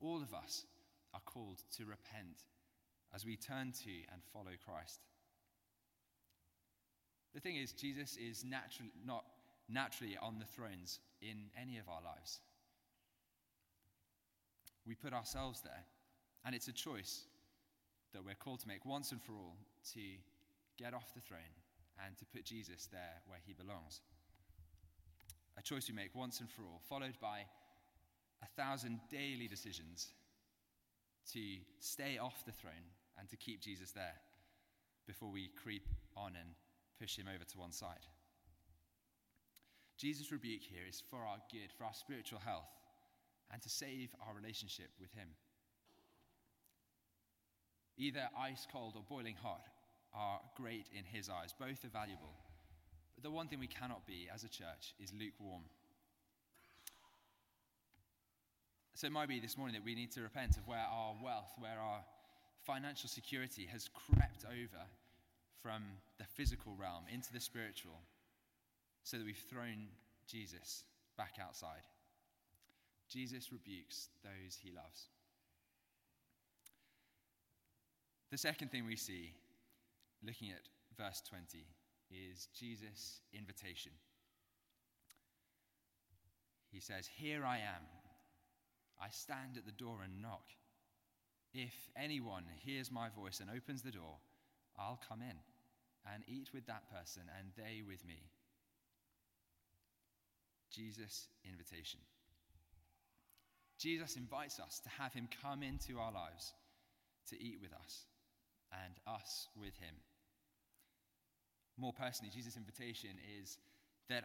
All 0.00 0.22
of 0.22 0.32
us 0.32 0.64
are 1.12 1.20
called 1.24 1.62
to 1.76 1.84
repent 1.84 2.44
as 3.14 3.24
we 3.24 3.36
turn 3.36 3.72
to 3.84 3.90
and 4.12 4.22
follow 4.32 4.50
Christ. 4.66 5.00
The 7.32 7.40
thing 7.40 7.56
is, 7.56 7.72
Jesus 7.72 8.16
is 8.16 8.44
naturally, 8.44 8.92
not 9.04 9.24
naturally 9.68 10.16
on 10.20 10.38
the 10.38 10.44
thrones 10.44 11.00
in 11.22 11.50
any 11.60 11.78
of 11.78 11.88
our 11.88 12.02
lives. 12.02 12.40
We 14.86 14.94
put 14.94 15.12
ourselves 15.12 15.60
there, 15.62 15.84
and 16.44 16.54
it's 16.54 16.68
a 16.68 16.72
choice 16.72 17.24
that 18.12 18.24
we're 18.24 18.34
called 18.34 18.60
to 18.60 18.68
make 18.68 18.84
once 18.84 19.12
and 19.12 19.22
for 19.22 19.32
all 19.32 19.56
to 19.92 20.00
get 20.76 20.94
off 20.94 21.14
the 21.14 21.20
throne 21.20 21.54
and 22.04 22.16
to 22.18 22.24
put 22.26 22.44
Jesus 22.44 22.88
there 22.90 23.22
where 23.26 23.38
he 23.46 23.52
belongs. 23.52 24.00
A 25.56 25.62
choice 25.62 25.88
we 25.88 25.94
make 25.94 26.14
once 26.14 26.40
and 26.40 26.50
for 26.50 26.62
all, 26.62 26.80
followed 26.88 27.14
by 27.20 27.40
a 28.42 28.46
thousand 28.60 29.00
daily 29.10 29.48
decisions 29.48 30.08
to 31.32 31.40
stay 31.80 32.18
off 32.18 32.44
the 32.44 32.52
throne 32.52 32.90
and 33.18 33.28
to 33.28 33.36
keep 33.36 33.60
Jesus 33.60 33.92
there 33.92 34.14
before 35.06 35.30
we 35.30 35.50
creep 35.62 35.86
on 36.16 36.32
and 36.38 36.54
push 37.00 37.16
him 37.16 37.26
over 37.32 37.44
to 37.44 37.58
one 37.58 37.72
side. 37.72 38.06
Jesus' 39.96 40.32
rebuke 40.32 40.62
here 40.62 40.86
is 40.88 41.02
for 41.10 41.18
our 41.18 41.38
good, 41.50 41.70
for 41.76 41.84
our 41.84 41.94
spiritual 41.94 42.40
health, 42.40 42.70
and 43.52 43.62
to 43.62 43.68
save 43.68 44.10
our 44.26 44.34
relationship 44.34 44.90
with 45.00 45.12
him. 45.12 45.28
Either 47.96 48.28
ice 48.38 48.66
cold 48.72 48.94
or 48.96 49.02
boiling 49.08 49.36
hot 49.40 49.66
are 50.12 50.40
great 50.56 50.86
in 50.96 51.04
his 51.04 51.28
eyes, 51.28 51.54
both 51.58 51.84
are 51.84 51.88
valuable. 51.88 52.34
But 53.14 53.22
the 53.22 53.30
one 53.30 53.46
thing 53.46 53.60
we 53.60 53.68
cannot 53.68 54.06
be 54.06 54.28
as 54.32 54.42
a 54.42 54.48
church 54.48 54.94
is 54.98 55.12
lukewarm. 55.12 55.62
So 58.94 59.06
it 59.06 59.12
might 59.12 59.28
be 59.28 59.40
this 59.40 59.56
morning 59.56 59.74
that 59.74 59.84
we 59.84 59.94
need 59.94 60.12
to 60.12 60.22
repent 60.22 60.56
of 60.56 60.66
where 60.66 60.78
our 60.78 61.14
wealth, 61.22 61.50
where 61.58 61.78
our 61.78 62.04
financial 62.64 63.08
security 63.08 63.68
has 63.70 63.88
crept 63.88 64.44
over 64.46 64.84
from 65.62 65.82
the 66.18 66.24
physical 66.24 66.74
realm 66.78 67.04
into 67.12 67.32
the 67.32 67.40
spiritual 67.40 68.00
so 69.02 69.18
that 69.18 69.26
we've 69.26 69.44
thrown 69.50 69.88
Jesus 70.26 70.84
back 71.16 71.34
outside. 71.40 71.86
Jesus 73.08 73.52
rebukes 73.52 74.08
those 74.22 74.58
he 74.62 74.70
loves. 74.70 75.08
The 78.30 78.38
second 78.38 78.70
thing 78.70 78.86
we 78.86 78.96
see, 78.96 79.34
looking 80.26 80.50
at 80.50 80.68
verse 80.98 81.22
20, 81.28 81.64
is 82.10 82.48
Jesus' 82.58 83.20
invitation. 83.32 83.92
He 86.72 86.80
says, 86.80 87.08
Here 87.16 87.44
I 87.44 87.58
am. 87.58 87.84
I 89.00 89.08
stand 89.10 89.56
at 89.56 89.66
the 89.66 89.72
door 89.72 89.98
and 90.02 90.20
knock. 90.20 90.46
If 91.54 91.72
anyone 91.96 92.42
hears 92.64 92.90
my 92.90 93.08
voice 93.10 93.38
and 93.38 93.48
opens 93.48 93.82
the 93.82 93.92
door, 93.92 94.18
I'll 94.76 95.00
come 95.08 95.22
in 95.22 95.38
and 96.12 96.24
eat 96.26 96.50
with 96.52 96.66
that 96.66 96.90
person 96.90 97.22
and 97.38 97.48
they 97.56 97.80
with 97.86 98.04
me. 98.04 98.18
Jesus' 100.72 101.28
invitation. 101.48 102.00
Jesus 103.78 104.16
invites 104.16 104.58
us 104.58 104.80
to 104.80 104.88
have 104.88 105.12
him 105.12 105.28
come 105.42 105.62
into 105.62 106.00
our 106.00 106.12
lives 106.12 106.52
to 107.30 107.40
eat 107.40 107.58
with 107.62 107.72
us 107.72 108.04
and 108.84 108.94
us 109.06 109.46
with 109.56 109.76
him. 109.78 109.94
More 111.76 111.92
personally, 111.92 112.32
Jesus' 112.34 112.56
invitation 112.56 113.10
is 113.40 113.58
that 114.08 114.24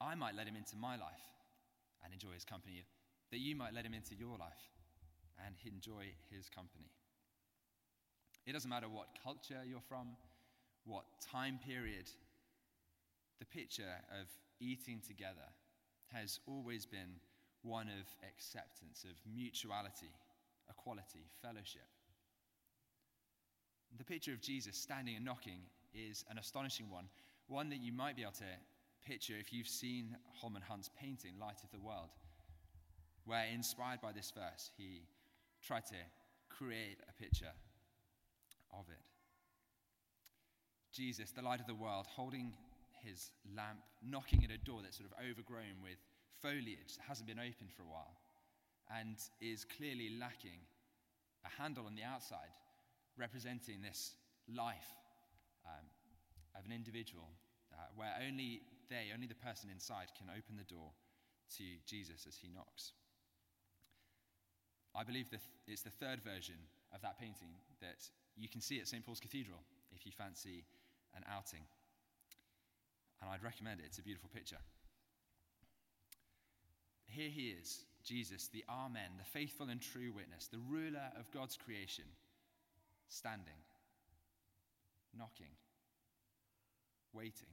I 0.00 0.14
might 0.14 0.36
let 0.36 0.46
him 0.46 0.56
into 0.56 0.76
my 0.76 0.94
life 0.96 1.26
and 2.04 2.12
enjoy 2.12 2.34
his 2.34 2.44
company, 2.44 2.84
that 3.30 3.38
you 3.38 3.56
might 3.56 3.74
let 3.74 3.84
him 3.84 3.94
into 3.94 4.14
your 4.14 4.38
life 4.38 4.77
and 5.44 5.54
enjoy 5.64 6.12
his 6.30 6.48
company. 6.48 6.90
It 8.46 8.52
doesn't 8.52 8.70
matter 8.70 8.88
what 8.88 9.08
culture 9.22 9.62
you're 9.68 9.80
from, 9.88 10.08
what 10.84 11.04
time 11.30 11.58
period, 11.64 12.08
the 13.38 13.44
picture 13.44 13.94
of 14.20 14.26
eating 14.60 15.00
together 15.06 15.48
has 16.12 16.40
always 16.46 16.86
been 16.86 17.20
one 17.62 17.88
of 17.88 18.06
acceptance, 18.26 19.04
of 19.04 19.16
mutuality, 19.30 20.10
equality, 20.70 21.26
fellowship. 21.42 21.86
The 23.96 24.04
picture 24.04 24.32
of 24.32 24.40
Jesus 24.40 24.76
standing 24.76 25.16
and 25.16 25.24
knocking 25.24 25.60
is 25.94 26.24
an 26.30 26.38
astonishing 26.38 26.90
one, 26.90 27.08
one 27.46 27.68
that 27.70 27.80
you 27.80 27.92
might 27.92 28.16
be 28.16 28.22
able 28.22 28.32
to 28.32 28.44
picture 29.06 29.34
if 29.38 29.52
you've 29.52 29.68
seen 29.68 30.16
Holman 30.40 30.62
Hunt's 30.62 30.90
painting, 31.00 31.32
Light 31.40 31.62
of 31.62 31.70
the 31.70 31.80
World, 31.80 32.10
where, 33.24 33.46
inspired 33.52 34.00
by 34.00 34.12
this 34.12 34.32
verse, 34.34 34.70
he 34.76 35.02
tried 35.62 35.86
to 35.86 36.00
create 36.48 36.98
a 37.08 37.22
picture 37.22 37.52
of 38.72 38.88
it. 38.88 39.02
Jesus, 40.92 41.30
the 41.30 41.42
light 41.42 41.60
of 41.60 41.66
the 41.66 41.74
world, 41.74 42.06
holding 42.08 42.52
his 43.04 43.30
lamp, 43.56 43.78
knocking 44.02 44.44
at 44.44 44.50
a 44.50 44.58
door 44.58 44.80
that's 44.82 44.98
sort 44.98 45.08
of 45.10 45.16
overgrown 45.30 45.82
with 45.82 45.98
foliage 46.42 46.96
that 46.96 47.06
hasn't 47.06 47.28
been 47.28 47.38
opened 47.38 47.70
for 47.76 47.82
a 47.82 47.86
while 47.86 48.18
and 48.98 49.16
is 49.40 49.64
clearly 49.64 50.10
lacking 50.18 50.60
a 51.44 51.62
handle 51.62 51.86
on 51.86 51.94
the 51.94 52.02
outside 52.02 52.50
representing 53.16 53.82
this 53.82 54.14
life 54.48 54.90
um, 55.66 55.84
of 56.56 56.64
an 56.64 56.72
individual 56.72 57.28
uh, 57.74 57.76
where 57.96 58.14
only 58.26 58.62
they, 58.88 59.10
only 59.12 59.26
the 59.26 59.34
person 59.34 59.68
inside, 59.70 60.08
can 60.16 60.28
open 60.30 60.56
the 60.56 60.64
door 60.64 60.90
to 61.56 61.64
Jesus 61.86 62.24
as 62.26 62.36
he 62.36 62.48
knocks. 62.48 62.92
I 64.94 65.04
believe 65.04 65.30
that 65.30 65.40
it's 65.66 65.82
the 65.82 65.90
third 65.90 66.20
version 66.22 66.56
of 66.94 67.02
that 67.02 67.18
painting 67.18 67.54
that 67.80 68.08
you 68.36 68.48
can 68.48 68.60
see 68.60 68.80
at 68.80 68.88
St. 68.88 69.04
Paul's 69.04 69.20
Cathedral 69.20 69.58
if 69.94 70.06
you 70.06 70.12
fancy 70.12 70.64
an 71.16 71.24
outing. 71.30 71.62
And 73.20 73.30
I'd 73.30 73.42
recommend 73.42 73.80
it, 73.80 73.86
it's 73.86 73.98
a 73.98 74.02
beautiful 74.02 74.30
picture. 74.32 74.58
Here 77.06 77.30
he 77.30 77.48
is, 77.48 77.80
Jesus, 78.04 78.48
the 78.48 78.64
Amen, 78.68 79.16
the 79.18 79.24
faithful 79.24 79.68
and 79.68 79.80
true 79.80 80.12
witness, 80.14 80.46
the 80.46 80.62
ruler 80.68 81.10
of 81.18 81.30
God's 81.32 81.56
creation, 81.56 82.04
standing, 83.08 83.60
knocking, 85.16 85.52
waiting. 87.12 87.48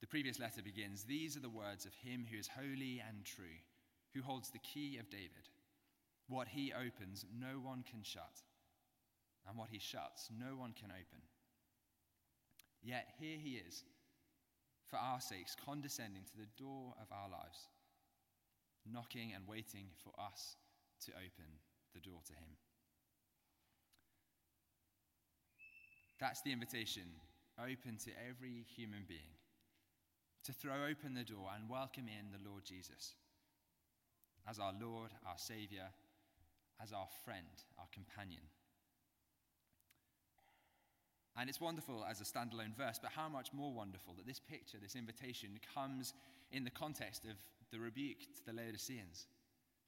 The 0.00 0.06
previous 0.06 0.40
letter 0.40 0.62
begins 0.62 1.04
These 1.04 1.36
are 1.36 1.40
the 1.40 1.48
words 1.48 1.86
of 1.86 1.94
him 1.94 2.26
who 2.30 2.38
is 2.38 2.48
holy 2.48 3.02
and 3.06 3.24
true, 3.24 3.60
who 4.14 4.22
holds 4.22 4.50
the 4.50 4.58
key 4.58 4.98
of 4.98 5.10
David. 5.10 5.48
What 6.28 6.48
he 6.48 6.72
opens, 6.72 7.24
no 7.38 7.58
one 7.60 7.84
can 7.88 8.02
shut, 8.02 8.42
and 9.48 9.58
what 9.58 9.68
he 9.70 9.78
shuts, 9.78 10.28
no 10.30 10.56
one 10.56 10.72
can 10.72 10.90
open. 10.90 11.22
Yet 12.82 13.08
here 13.18 13.36
he 13.38 13.60
is, 13.66 13.84
for 14.88 14.96
our 14.96 15.20
sakes, 15.20 15.56
condescending 15.64 16.22
to 16.24 16.36
the 16.36 16.62
door 16.62 16.94
of 17.00 17.06
our 17.12 17.28
lives, 17.28 17.68
knocking 18.90 19.32
and 19.34 19.46
waiting 19.46 19.86
for 20.02 20.12
us 20.20 20.56
to 21.06 21.12
open 21.12 21.50
the 21.94 22.00
door 22.00 22.20
to 22.26 22.32
him. 22.32 22.56
That's 26.20 26.42
the 26.42 26.52
invitation 26.52 27.02
open 27.58 27.98
to 28.04 28.10
every 28.28 28.64
human 28.76 29.04
being 29.08 29.36
to 30.44 30.52
throw 30.52 30.86
open 30.90 31.14
the 31.14 31.22
door 31.22 31.50
and 31.54 31.68
welcome 31.68 32.08
in 32.08 32.32
the 32.32 32.50
Lord 32.50 32.64
Jesus. 32.64 33.14
As 34.48 34.58
our 34.58 34.72
Lord, 34.80 35.10
our 35.26 35.38
Saviour, 35.38 35.86
as 36.82 36.92
our 36.92 37.06
friend, 37.24 37.46
our 37.78 37.86
companion. 37.92 38.42
And 41.36 41.48
it's 41.48 41.60
wonderful 41.60 42.04
as 42.08 42.20
a 42.20 42.24
standalone 42.24 42.76
verse, 42.76 42.98
but 43.00 43.12
how 43.12 43.28
much 43.28 43.52
more 43.52 43.72
wonderful 43.72 44.14
that 44.16 44.26
this 44.26 44.40
picture, 44.40 44.78
this 44.80 44.96
invitation, 44.96 45.58
comes 45.74 46.12
in 46.50 46.64
the 46.64 46.70
context 46.70 47.24
of 47.24 47.36
the 47.70 47.78
rebuke 47.78 48.20
to 48.36 48.44
the 48.44 48.52
Laodiceans. 48.52 49.26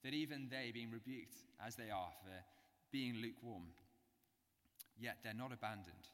That 0.03 0.15
even 0.15 0.49
they, 0.51 0.71
being 0.73 0.91
rebuked 0.91 1.37
as 1.65 1.77
they 1.77 1.91
are 1.91 2.13
for 2.23 2.45
being 2.93 3.17
lukewarm, 3.17 3.65
yet 4.99 5.19
they're 5.23 5.35
not 5.35 5.53
abandoned. 5.53 6.09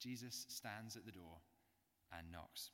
Jesus 0.00 0.46
stands 0.48 0.96
at 0.96 1.04
the 1.04 1.12
door 1.12 1.38
and 2.16 2.32
knocks. 2.32 2.70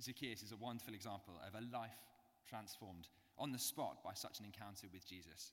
Zacchaeus 0.00 0.42
is 0.42 0.52
a 0.52 0.56
wonderful 0.56 0.94
example 0.94 1.34
of 1.46 1.54
a 1.54 1.76
life 1.76 1.96
transformed 2.48 3.08
on 3.38 3.52
the 3.52 3.58
spot 3.58 4.02
by 4.04 4.14
such 4.14 4.38
an 4.40 4.46
encounter 4.46 4.86
with 4.92 5.06
Jesus. 5.06 5.52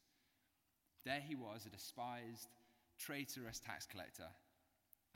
There 1.05 1.21
he 1.21 1.35
was, 1.35 1.65
a 1.65 1.69
despised, 1.69 2.47
traitorous 2.97 3.59
tax 3.59 3.85
collector. 3.85 4.27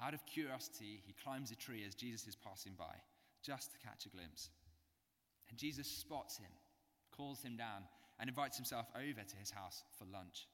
Out 0.01 0.13
of 0.13 0.25
curiosity, 0.25 1.01
he 1.05 1.15
climbs 1.23 1.51
a 1.51 1.55
tree 1.55 1.83
as 1.87 1.95
Jesus 1.95 2.27
is 2.27 2.35
passing 2.35 2.73
by, 2.77 2.93
just 3.43 3.71
to 3.71 3.77
catch 3.77 4.05
a 4.05 4.09
glimpse. 4.09 4.49
And 5.49 5.57
Jesus 5.57 5.87
spots 5.87 6.37
him, 6.37 6.51
calls 7.15 7.41
him 7.41 7.55
down, 7.55 7.83
and 8.19 8.29
invites 8.29 8.57
himself 8.57 8.87
over 8.95 9.23
to 9.23 9.35
his 9.37 9.51
house 9.51 9.83
for 9.97 10.05
lunch. 10.05 10.47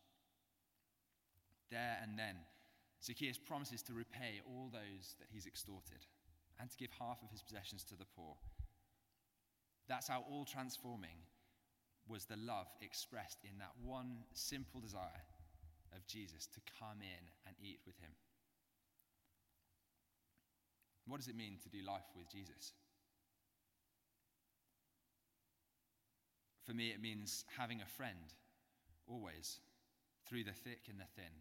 There 1.72 1.98
and 2.04 2.18
then, 2.20 2.36
Zacchaeus 3.04 3.38
promises 3.38 3.82
to 3.84 3.94
repay 3.94 4.42
all 4.46 4.70
those 4.72 5.16
that 5.20 5.28
he's 5.32 5.48
extorted 5.48 6.06
and 6.60 6.70
to 6.70 6.78
give 6.78 6.92
half 7.00 7.22
of 7.24 7.32
his 7.32 7.42
possessions 7.42 7.84
to 7.86 7.96
the 7.96 8.06
poor. 8.06 8.36
That's 9.88 10.08
how 10.08 10.24
all 10.30 10.46
transforming 10.46 11.18
was 12.08 12.26
the 12.26 12.38
love 12.38 12.68
expressed 12.82 13.40
in 13.44 13.58
that 13.60 13.72
one 13.84 14.24
simple 14.34 14.82
desire 14.82 15.24
of 15.96 16.06
Jesus 16.08 16.48
to 16.48 16.60
come 16.80 17.00
in 17.02 17.24
and 17.48 17.56
eat 17.62 17.80
with 17.86 17.98
him. 17.98 18.12
What 21.08 21.18
does 21.20 21.28
it 21.28 21.36
mean 21.36 21.58
to 21.64 21.70
do 21.70 21.86
life 21.86 22.08
with 22.16 22.30
Jesus? 22.32 22.74
For 26.66 26.74
me, 26.74 26.90
it 26.90 27.02
means 27.02 27.44
having 27.58 27.82
a 27.82 27.98
friend, 27.98 28.34
always, 29.06 29.60
through 30.28 30.46
the 30.46 30.54
thick 30.54 30.88
and 30.90 30.98
the 30.98 31.12
thin. 31.16 31.32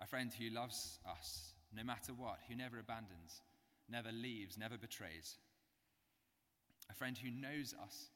A 0.00 0.06
friend 0.06 0.30
who 0.38 0.50
loves 0.50 0.98
us, 1.10 1.54
no 1.74 1.82
matter 1.82 2.12
what, 2.12 2.38
who 2.48 2.54
never 2.54 2.78
abandons, 2.78 3.40
never 3.88 4.12
leaves, 4.12 4.58
never 4.58 4.76
betrays. 4.76 5.36
A 6.90 6.94
friend 6.94 7.16
who 7.16 7.30
knows 7.30 7.74
us 7.82 8.10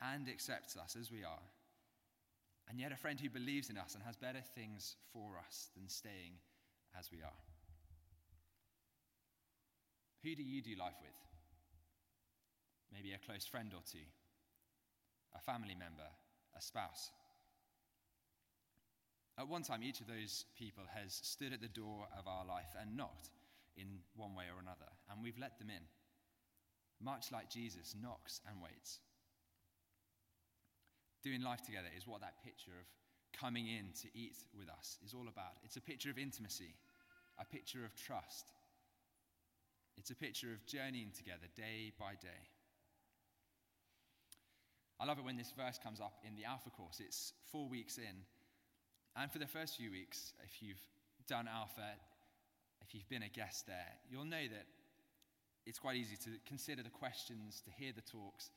and 0.00 0.28
accepts 0.28 0.76
us 0.76 0.96
as 0.98 1.10
we 1.10 1.24
are. 1.24 1.42
And 2.68 2.78
yet, 2.78 2.92
a 2.92 2.96
friend 2.96 3.18
who 3.18 3.28
believes 3.28 3.68
in 3.68 3.76
us 3.76 3.94
and 3.94 4.02
has 4.04 4.16
better 4.16 4.42
things 4.54 4.96
for 5.12 5.38
us 5.44 5.68
than 5.76 5.88
staying 5.88 6.38
as 6.98 7.10
we 7.10 7.18
are. 7.18 7.40
Who 10.22 10.34
do 10.36 10.42
you 10.42 10.62
do 10.62 10.76
life 10.78 10.94
with? 11.02 11.18
Maybe 12.92 13.12
a 13.12 13.26
close 13.26 13.44
friend 13.44 13.72
or 13.74 13.82
two, 13.90 14.06
a 15.34 15.40
family 15.40 15.74
member, 15.74 16.08
a 16.56 16.62
spouse. 16.62 17.10
At 19.38 19.48
one 19.48 19.62
time, 19.62 19.82
each 19.82 20.00
of 20.00 20.06
those 20.06 20.44
people 20.56 20.84
has 20.94 21.18
stood 21.22 21.52
at 21.52 21.60
the 21.60 21.68
door 21.68 22.06
of 22.16 22.28
our 22.28 22.46
life 22.46 22.70
and 22.80 22.96
knocked 22.96 23.30
in 23.76 23.86
one 24.14 24.34
way 24.34 24.44
or 24.54 24.60
another, 24.60 24.90
and 25.10 25.22
we've 25.22 25.38
let 25.38 25.58
them 25.58 25.70
in. 25.70 25.82
Much 27.02 27.32
like 27.32 27.50
Jesus 27.50 27.94
knocks 28.00 28.40
and 28.48 28.62
waits. 28.62 29.00
Doing 31.22 31.42
life 31.42 31.62
together 31.64 31.88
is 31.96 32.06
what 32.06 32.20
that 32.20 32.42
picture 32.44 32.72
of 32.78 32.86
coming 33.38 33.66
in 33.66 33.92
to 34.02 34.08
eat 34.14 34.36
with 34.56 34.68
us 34.68 34.98
is 35.04 35.14
all 35.14 35.28
about. 35.28 35.58
It's 35.64 35.76
a 35.76 35.80
picture 35.80 36.10
of 36.10 36.18
intimacy, 36.18 36.74
a 37.38 37.44
picture 37.44 37.84
of 37.84 37.94
trust. 37.96 38.52
It's 39.96 40.10
a 40.10 40.16
picture 40.16 40.52
of 40.52 40.64
journeying 40.66 41.12
together 41.16 41.46
day 41.56 41.92
by 41.98 42.12
day. 42.20 42.42
I 45.00 45.04
love 45.04 45.18
it 45.18 45.24
when 45.24 45.36
this 45.36 45.52
verse 45.56 45.78
comes 45.82 46.00
up 46.00 46.22
in 46.26 46.36
the 46.36 46.44
Alpha 46.44 46.70
course. 46.70 47.00
It's 47.00 47.32
four 47.50 47.68
weeks 47.68 47.98
in. 47.98 48.22
And 49.16 49.30
for 49.30 49.38
the 49.38 49.46
first 49.46 49.76
few 49.76 49.90
weeks, 49.90 50.32
if 50.44 50.62
you've 50.62 50.80
done 51.26 51.48
Alpha, 51.48 51.98
if 52.80 52.94
you've 52.94 53.08
been 53.08 53.24
a 53.24 53.28
guest 53.28 53.66
there, 53.66 53.92
you'll 54.08 54.24
know 54.24 54.46
that 54.50 54.66
it's 55.66 55.78
quite 55.78 55.96
easy 55.96 56.16
to 56.16 56.30
consider 56.46 56.82
the 56.82 56.90
questions, 56.90 57.62
to 57.64 57.70
hear 57.70 57.92
the 57.94 58.02
talks, 58.02 58.50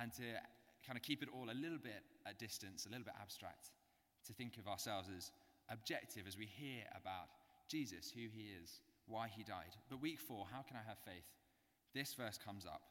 and 0.00 0.12
to 0.14 0.22
kind 0.86 0.96
of 0.96 1.02
keep 1.02 1.22
it 1.22 1.28
all 1.32 1.50
a 1.50 1.54
little 1.54 1.78
bit 1.78 2.02
at 2.26 2.38
distance, 2.38 2.86
a 2.86 2.88
little 2.88 3.04
bit 3.04 3.14
abstract, 3.20 3.70
to 4.26 4.32
think 4.32 4.58
of 4.58 4.66
ourselves 4.66 5.08
as 5.16 5.30
objective 5.70 6.26
as 6.26 6.36
we 6.36 6.46
hear 6.46 6.82
about 7.00 7.28
Jesus, 7.68 8.10
who 8.10 8.26
he 8.32 8.50
is, 8.62 8.80
why 9.06 9.28
he 9.28 9.42
died. 9.42 9.76
But 9.88 10.00
week 10.00 10.20
four, 10.20 10.46
how 10.50 10.62
can 10.62 10.76
I 10.76 10.88
have 10.88 10.98
faith? 11.04 11.26
This 11.94 12.14
verse 12.14 12.38
comes 12.38 12.66
up. 12.66 12.82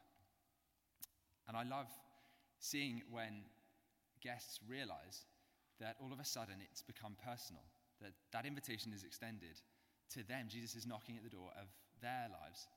And 1.48 1.56
I 1.56 1.64
love 1.64 1.88
seeing 2.60 3.02
when 3.10 3.44
guests 4.22 4.60
realize 4.68 5.24
that 5.80 5.96
all 6.00 6.12
of 6.12 6.20
a 6.20 6.24
sudden 6.24 6.56
it's 6.60 6.82
become 6.82 7.16
personal, 7.24 7.62
that 8.00 8.12
that 8.32 8.46
invitation 8.46 8.92
is 8.92 9.02
extended 9.02 9.60
to 10.12 10.22
them. 10.26 10.46
Jesus 10.48 10.76
is 10.76 10.86
knocking 10.86 11.16
at 11.16 11.24
the 11.24 11.30
door 11.30 11.50
of 11.60 11.68
their 12.00 12.28
lives, 12.30 12.68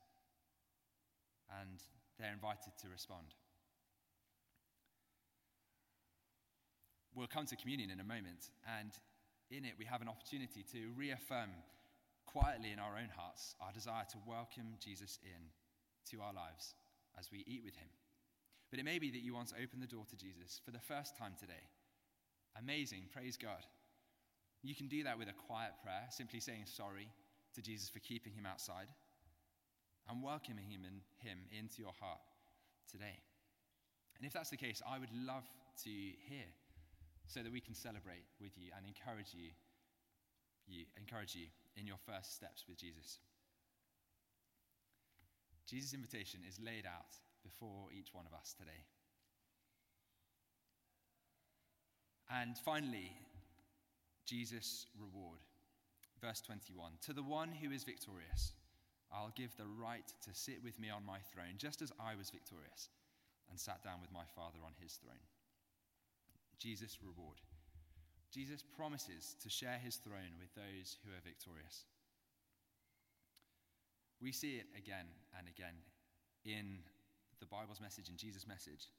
they're 2.23 2.31
invited 2.31 2.71
to 2.79 2.87
respond. 2.87 3.35
We'll 7.13 7.27
come 7.27 7.45
to 7.47 7.59
communion 7.59 7.91
in 7.91 7.99
a 7.99 8.07
moment, 8.07 8.49
and 8.79 8.95
in 9.51 9.65
it 9.65 9.75
we 9.77 9.83
have 9.85 10.01
an 10.01 10.07
opportunity 10.07 10.63
to 10.71 10.95
reaffirm 10.95 11.51
quietly 12.25 12.71
in 12.71 12.79
our 12.79 12.95
own 12.95 13.11
hearts 13.13 13.55
our 13.59 13.71
desire 13.73 14.07
to 14.09 14.17
welcome 14.25 14.79
Jesus 14.79 15.19
in 15.21 15.51
to 16.09 16.23
our 16.23 16.33
lives 16.33 16.73
as 17.19 17.29
we 17.29 17.43
eat 17.45 17.61
with 17.63 17.75
him. 17.75 17.91
But 18.71 18.79
it 18.79 18.85
may 18.85 18.97
be 18.97 19.11
that 19.11 19.21
you 19.21 19.35
want 19.35 19.49
to 19.49 19.61
open 19.61 19.81
the 19.81 19.91
door 19.91 20.05
to 20.09 20.15
Jesus 20.15 20.61
for 20.63 20.71
the 20.71 20.79
first 20.79 21.17
time 21.17 21.33
today. 21.37 21.67
Amazing, 22.57 23.11
praise 23.11 23.35
God. 23.35 23.67
You 24.63 24.73
can 24.73 24.87
do 24.87 25.03
that 25.03 25.19
with 25.19 25.27
a 25.27 25.45
quiet 25.45 25.73
prayer, 25.83 26.07
simply 26.09 26.39
saying 26.39 26.63
sorry 26.65 27.09
to 27.53 27.61
Jesus 27.61 27.89
for 27.89 27.99
keeping 27.99 28.33
him 28.33 28.47
outside 28.47 28.87
and 30.09 30.21
welcoming 30.21 30.65
him, 30.65 30.81
in, 30.85 31.01
him 31.17 31.39
into 31.51 31.81
your 31.81 31.93
heart 31.99 32.21
today. 32.89 33.21
And 34.17 34.25
if 34.25 34.33
that's 34.33 34.49
the 34.49 34.57
case, 34.57 34.81
I 34.87 34.99
would 34.99 35.11
love 35.13 35.43
to 35.83 35.89
hear 35.89 36.47
so 37.27 37.41
that 37.41 37.51
we 37.51 37.61
can 37.61 37.73
celebrate 37.73 38.25
with 38.39 38.51
you 38.57 38.71
and 38.75 38.85
encourage 38.85 39.33
you, 39.33 39.49
you 40.67 40.85
encourage 40.97 41.35
you 41.35 41.47
in 41.75 41.87
your 41.87 41.97
first 42.05 42.35
steps 42.35 42.65
with 42.67 42.77
Jesus. 42.77 43.19
Jesus' 45.67 45.93
invitation 45.93 46.41
is 46.47 46.59
laid 46.59 46.85
out 46.85 47.17
before 47.43 47.87
each 47.97 48.13
one 48.13 48.25
of 48.25 48.33
us 48.33 48.53
today. 48.57 48.83
And 52.29 52.57
finally, 52.57 53.11
Jesus' 54.25 54.87
reward. 54.99 55.39
Verse 56.21 56.41
21 56.41 56.91
To 57.05 57.13
the 57.13 57.23
one 57.23 57.49
who 57.51 57.71
is 57.71 57.83
victorious, 57.83 58.53
I'll 59.13 59.33
give 59.35 59.55
the 59.55 59.69
right 59.79 60.07
to 60.25 60.33
sit 60.33 60.63
with 60.63 60.79
me 60.79 60.89
on 60.89 61.05
my 61.05 61.19
throne, 61.31 61.55
just 61.57 61.81
as 61.81 61.91
I 61.99 62.15
was 62.15 62.31
victorious 62.31 62.89
and 63.49 63.59
sat 63.59 63.83
down 63.83 64.01
with 64.01 64.11
my 64.11 64.25
Father 64.35 64.57
on 64.65 64.73
his 64.81 64.93
throne. 64.93 65.21
Jesus' 66.57 66.97
reward. 67.03 67.37
Jesus 68.31 68.63
promises 68.63 69.35
to 69.43 69.49
share 69.49 69.77
his 69.77 69.97
throne 69.97 70.33
with 70.39 70.49
those 70.55 70.97
who 71.05 71.11
are 71.11 71.21
victorious. 71.23 71.85
We 74.19 74.31
see 74.31 74.55
it 74.55 74.65
again 74.75 75.05
and 75.37 75.47
again 75.47 75.75
in 76.45 76.79
the 77.39 77.45
Bible's 77.45 77.81
message 77.81 78.09
and 78.09 78.17
Jesus' 78.17 78.47
message 78.47 78.89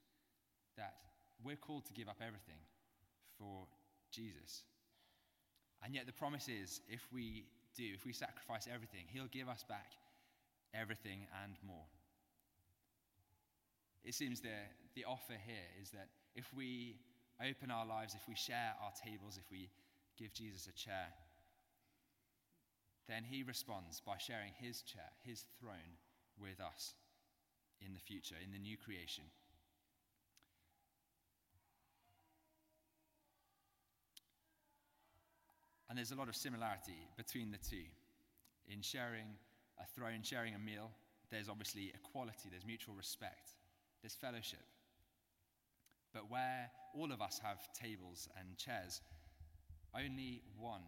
that 0.76 0.94
we're 1.42 1.56
called 1.56 1.86
to 1.86 1.92
give 1.92 2.08
up 2.08 2.20
everything 2.20 2.60
for 3.38 3.66
Jesus. 4.12 4.62
And 5.82 5.94
yet 5.94 6.06
the 6.06 6.12
promise 6.12 6.48
is 6.48 6.80
if 6.88 7.02
we 7.12 7.46
do, 7.76 7.84
if 7.94 8.04
we 8.04 8.12
sacrifice 8.12 8.68
everything, 8.72 9.04
he'll 9.12 9.30
give 9.30 9.48
us 9.48 9.64
back 9.68 9.92
everything 10.72 11.26
and 11.42 11.54
more. 11.66 11.86
It 14.04 14.14
seems 14.14 14.40
the, 14.40 14.56
the 14.94 15.04
offer 15.04 15.34
here 15.46 15.68
is 15.80 15.90
that 15.90 16.08
if 16.34 16.52
we 16.54 16.96
open 17.40 17.70
our 17.70 17.86
lives, 17.86 18.14
if 18.14 18.28
we 18.28 18.34
share 18.34 18.74
our 18.82 18.92
tables, 19.04 19.38
if 19.38 19.50
we 19.50 19.70
give 20.18 20.32
Jesus 20.32 20.66
a 20.66 20.72
chair, 20.72 21.08
then 23.08 23.24
he 23.24 23.42
responds 23.42 24.00
by 24.00 24.16
sharing 24.18 24.52
his 24.60 24.82
chair, 24.82 25.10
his 25.22 25.44
throne, 25.60 25.98
with 26.40 26.60
us 26.60 26.94
in 27.80 27.94
the 27.94 28.00
future, 28.00 28.34
in 28.42 28.50
the 28.50 28.58
new 28.58 28.76
creation. 28.76 29.24
And 35.94 35.98
there's 36.00 36.10
a 36.10 36.16
lot 36.16 36.26
of 36.28 36.34
similarity 36.34 37.06
between 37.16 37.52
the 37.52 37.70
two. 37.70 37.86
In 38.66 38.82
sharing 38.82 39.38
a 39.78 39.86
throne, 39.94 40.24
sharing 40.24 40.56
a 40.56 40.58
meal, 40.58 40.90
there's 41.30 41.48
obviously 41.48 41.92
equality, 41.94 42.48
there's 42.50 42.66
mutual 42.66 42.96
respect, 42.96 43.50
there's 44.02 44.16
fellowship. 44.16 44.66
But 46.12 46.28
where 46.28 46.68
all 46.96 47.12
of 47.12 47.22
us 47.22 47.40
have 47.44 47.72
tables 47.80 48.28
and 48.36 48.58
chairs, 48.58 49.02
only 49.94 50.42
one 50.58 50.82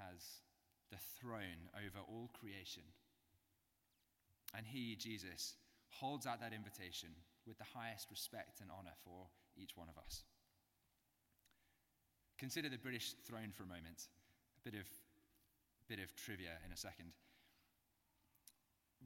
has 0.00 0.42
the 0.90 0.98
throne 1.20 1.70
over 1.76 2.04
all 2.08 2.28
creation. 2.40 2.82
And 4.56 4.66
he, 4.66 4.96
Jesus, 4.96 5.54
holds 5.88 6.26
out 6.26 6.40
that 6.40 6.52
invitation 6.52 7.10
with 7.46 7.58
the 7.58 7.78
highest 7.78 8.10
respect 8.10 8.60
and 8.60 8.70
honor 8.76 8.96
for 9.04 9.28
each 9.56 9.76
one 9.76 9.86
of 9.88 10.02
us. 10.04 10.24
Consider 12.40 12.68
the 12.68 12.76
British 12.76 13.14
throne 13.24 13.52
for 13.56 13.62
a 13.62 13.66
moment. 13.66 14.08
A 14.58 14.70
bit 14.70 14.78
of, 14.78 14.86
bit 15.88 15.98
of 16.00 16.14
trivia 16.16 16.58
in 16.66 16.72
a 16.72 16.76
second. 16.76 17.12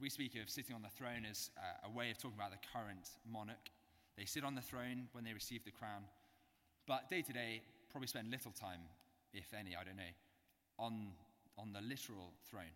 We 0.01 0.09
speak 0.09 0.35
of 0.41 0.49
sitting 0.49 0.75
on 0.75 0.81
the 0.81 0.89
throne 0.89 1.25
as 1.29 1.51
a 1.85 1.89
way 1.89 2.09
of 2.09 2.17
talking 2.17 2.37
about 2.37 2.51
the 2.51 2.67
current 2.73 3.09
monarch. 3.29 3.69
They 4.17 4.25
sit 4.25 4.43
on 4.43 4.55
the 4.55 4.61
throne 4.61 5.07
when 5.11 5.23
they 5.23 5.33
receive 5.33 5.63
the 5.63 5.71
crown, 5.71 6.03
but 6.87 7.09
day 7.09 7.21
to 7.21 7.33
day, 7.33 7.61
probably 7.91 8.07
spend 8.07 8.31
little 8.31 8.51
time, 8.51 8.81
if 9.33 9.53
any, 9.53 9.75
I 9.75 9.83
don't 9.83 9.97
know, 9.97 10.13
on, 10.79 11.13
on 11.57 11.73
the 11.73 11.81
literal 11.81 12.33
throne. 12.49 12.73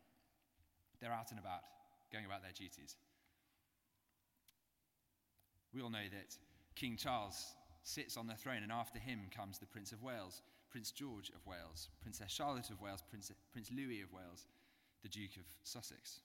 They're 1.01 1.11
out 1.11 1.31
and 1.31 1.39
about, 1.39 1.61
going 2.11 2.25
about 2.25 2.43
their 2.43 2.53
duties. 2.53 2.95
We 5.73 5.81
all 5.81 5.89
know 5.89 6.07
that 6.11 6.37
King 6.75 6.97
Charles 6.97 7.55
sits 7.83 8.17
on 8.17 8.27
the 8.27 8.35
throne, 8.35 8.63
and 8.63 8.71
after 8.71 8.99
him 8.99 9.21
comes 9.35 9.57
the 9.57 9.65
Prince 9.65 9.91
of 9.91 10.03
Wales, 10.03 10.41
Prince 10.69 10.91
George 10.91 11.29
of 11.29 11.45
Wales, 11.45 11.89
Princess 12.01 12.31
Charlotte 12.31 12.69
of 12.69 12.81
Wales, 12.81 13.03
Prince, 13.09 13.31
Prince 13.51 13.71
Louis 13.75 14.01
of 14.01 14.11
Wales, 14.11 14.47
the 15.01 15.09
Duke 15.09 15.37
of 15.37 15.45
Sussex. 15.63 16.21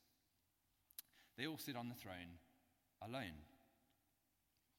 They 1.39 1.47
all 1.47 1.59
sit 1.59 1.77
on 1.77 1.89
the 1.89 1.95
throne 1.95 2.39
alone. 3.07 3.39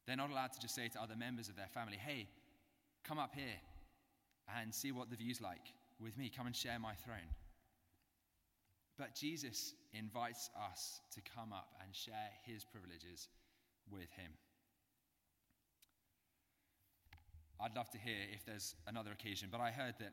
They're 0.06 0.16
not 0.16 0.30
allowed 0.30 0.52
to 0.52 0.60
just 0.60 0.74
say 0.74 0.88
to 0.88 1.02
other 1.02 1.16
members 1.16 1.48
of 1.48 1.56
their 1.56 1.68
family, 1.68 1.96
hey, 1.96 2.28
come 3.04 3.18
up 3.18 3.34
here 3.34 3.58
and 4.60 4.74
see 4.74 4.92
what 4.92 5.10
the 5.10 5.16
view's 5.16 5.40
like 5.40 5.72
with 6.00 6.16
me. 6.18 6.30
Come 6.34 6.46
and 6.46 6.54
share 6.54 6.78
my 6.78 6.94
throne. 6.94 7.32
But 8.98 9.14
Jesus 9.14 9.74
invites 9.92 10.50
us 10.70 11.00
to 11.14 11.20
come 11.34 11.52
up 11.52 11.74
and 11.82 11.94
share 11.94 12.30
his 12.44 12.64
privileges 12.64 13.28
with 13.90 14.10
him. 14.16 14.30
I'd 17.64 17.74
love 17.74 17.88
to 17.92 17.98
hear 17.98 18.28
if 18.30 18.44
there's 18.44 18.74
another 18.86 19.10
occasion, 19.10 19.48
but 19.50 19.58
I 19.58 19.70
heard 19.70 19.94
that 19.98 20.12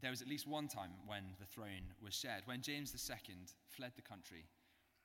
there 0.00 0.10
was 0.10 0.22
at 0.22 0.28
least 0.28 0.46
one 0.46 0.68
time 0.68 0.94
when 1.04 1.34
the 1.40 1.46
throne 1.46 1.90
was 2.00 2.14
shared. 2.14 2.42
When 2.46 2.62
James 2.62 2.94
II 2.94 3.34
fled 3.66 3.90
the 3.96 4.06
country 4.06 4.46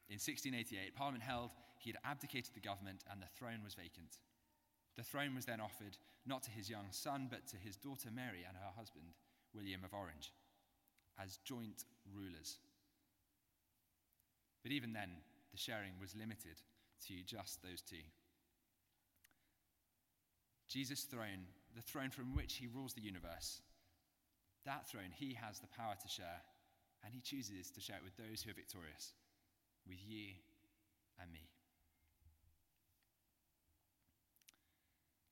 in 0.10 0.22
1688, 0.22 0.94
Parliament 0.96 1.24
held 1.24 1.50
he 1.80 1.90
had 1.90 1.98
abdicated 2.06 2.54
the 2.54 2.62
government 2.62 3.04
and 3.10 3.20
the 3.20 3.34
throne 3.34 3.62
was 3.64 3.74
vacant. 3.74 4.22
The 4.96 5.02
throne 5.02 5.34
was 5.34 5.46
then 5.46 5.60
offered 5.60 5.98
not 6.28 6.44
to 6.44 6.52
his 6.52 6.70
young 6.70 6.92
son, 6.92 7.28
but 7.32 7.48
to 7.48 7.58
his 7.58 7.78
daughter 7.78 8.10
Mary 8.14 8.46
and 8.48 8.56
her 8.56 8.74
husband, 8.78 9.18
William 9.56 9.82
of 9.84 9.96
Orange, 9.96 10.34
as 11.18 11.40
joint 11.44 11.86
rulers. 12.14 12.60
But 14.62 14.72
even 14.72 14.94
then, 14.94 15.10
the 15.52 15.58
sharing 15.58 15.94
was 16.00 16.16
limited 16.16 16.62
to 17.08 17.24
just 17.26 17.64
those 17.64 17.82
two. 17.82 18.06
Jesus' 20.68 21.04
throne, 21.04 21.48
the 21.76 21.82
throne 21.82 22.10
from 22.10 22.36
which 22.36 22.56
he 22.56 22.68
rules 22.68 22.94
the 22.94 23.02
universe, 23.02 23.62
that 24.66 24.90
throne 24.90 25.12
he 25.14 25.34
has 25.34 25.60
the 25.60 25.68
power 25.68 25.96
to 26.02 26.08
share, 26.08 26.42
and 27.04 27.14
he 27.14 27.22
chooses 27.22 27.72
to 27.72 27.82
share 27.82 27.98
it 27.98 28.04
with 28.04 28.18
those 28.18 28.42
who 28.42 28.52
are 28.52 28.54
victorious, 28.54 29.14
with 29.88 29.98
you 30.06 30.34
and 31.22 31.32
me. 31.32 31.48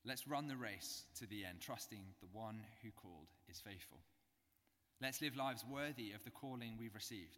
Let's 0.05 0.27
run 0.27 0.47
the 0.47 0.55
race 0.55 1.03
to 1.19 1.25
the 1.25 1.45
end, 1.45 1.61
trusting 1.61 2.01
the 2.21 2.27
one 2.31 2.61
who 2.83 2.91
called 2.91 3.27
is 3.49 3.59
faithful. 3.59 3.97
Let's 5.01 5.21
live 5.21 5.35
lives 5.35 5.65
worthy 5.69 6.11
of 6.13 6.23
the 6.23 6.29
calling 6.29 6.77
we've 6.79 6.95
received, 6.95 7.37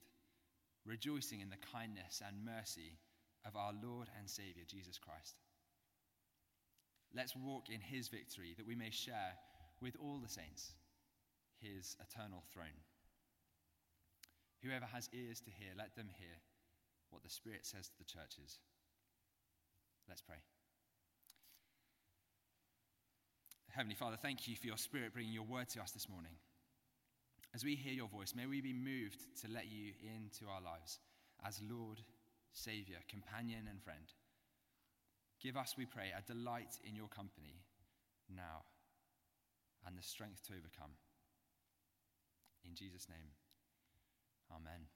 rejoicing 0.85 1.39
in 1.39 1.49
the 1.49 1.65
kindness 1.71 2.21
and 2.25 2.45
mercy 2.45 2.99
of 3.45 3.55
our 3.55 3.71
Lord 3.81 4.09
and 4.19 4.29
Savior, 4.29 4.63
Jesus 4.67 4.99
Christ. 4.99 5.35
Let's 7.17 7.35
walk 7.35 7.69
in 7.73 7.81
his 7.81 8.09
victory 8.09 8.53
that 8.57 8.67
we 8.67 8.75
may 8.75 8.91
share 8.91 9.33
with 9.81 9.95
all 9.99 10.19
the 10.21 10.29
saints 10.29 10.73
his 11.59 11.97
eternal 11.99 12.43
throne. 12.53 12.85
Whoever 14.61 14.85
has 14.85 15.09
ears 15.11 15.39
to 15.41 15.49
hear, 15.49 15.69
let 15.75 15.95
them 15.95 16.09
hear 16.19 16.37
what 17.09 17.23
the 17.23 17.29
Spirit 17.29 17.65
says 17.65 17.87
to 17.87 17.97
the 17.97 18.05
churches. 18.05 18.59
Let's 20.07 20.21
pray. 20.21 20.37
Heavenly 23.69 23.95
Father, 23.95 24.17
thank 24.21 24.47
you 24.47 24.55
for 24.55 24.67
your 24.67 24.77
Spirit 24.77 25.13
bringing 25.13 25.33
your 25.33 25.43
word 25.43 25.69
to 25.69 25.81
us 25.81 25.91
this 25.91 26.07
morning. 26.07 26.37
As 27.55 27.65
we 27.65 27.73
hear 27.73 27.93
your 27.93 28.09
voice, 28.09 28.35
may 28.35 28.45
we 28.45 28.61
be 28.61 28.73
moved 28.73 29.17
to 29.41 29.49
let 29.51 29.65
you 29.71 29.93
into 30.03 30.45
our 30.45 30.61
lives 30.61 30.99
as 31.43 31.61
Lord, 31.67 32.01
Saviour, 32.51 32.99
companion, 33.09 33.65
and 33.67 33.81
friend. 33.81 34.05
Give 35.41 35.55
us, 35.55 35.75
we 35.77 35.85
pray, 35.85 36.11
a 36.17 36.21
delight 36.21 36.77
in 36.83 36.95
your 36.95 37.07
company 37.07 37.61
now 38.29 38.63
and 39.85 39.97
the 39.97 40.01
strength 40.01 40.43
to 40.47 40.53
overcome. 40.53 40.97
In 42.65 42.75
Jesus' 42.75 43.07
name, 43.07 43.31
amen. 44.51 44.87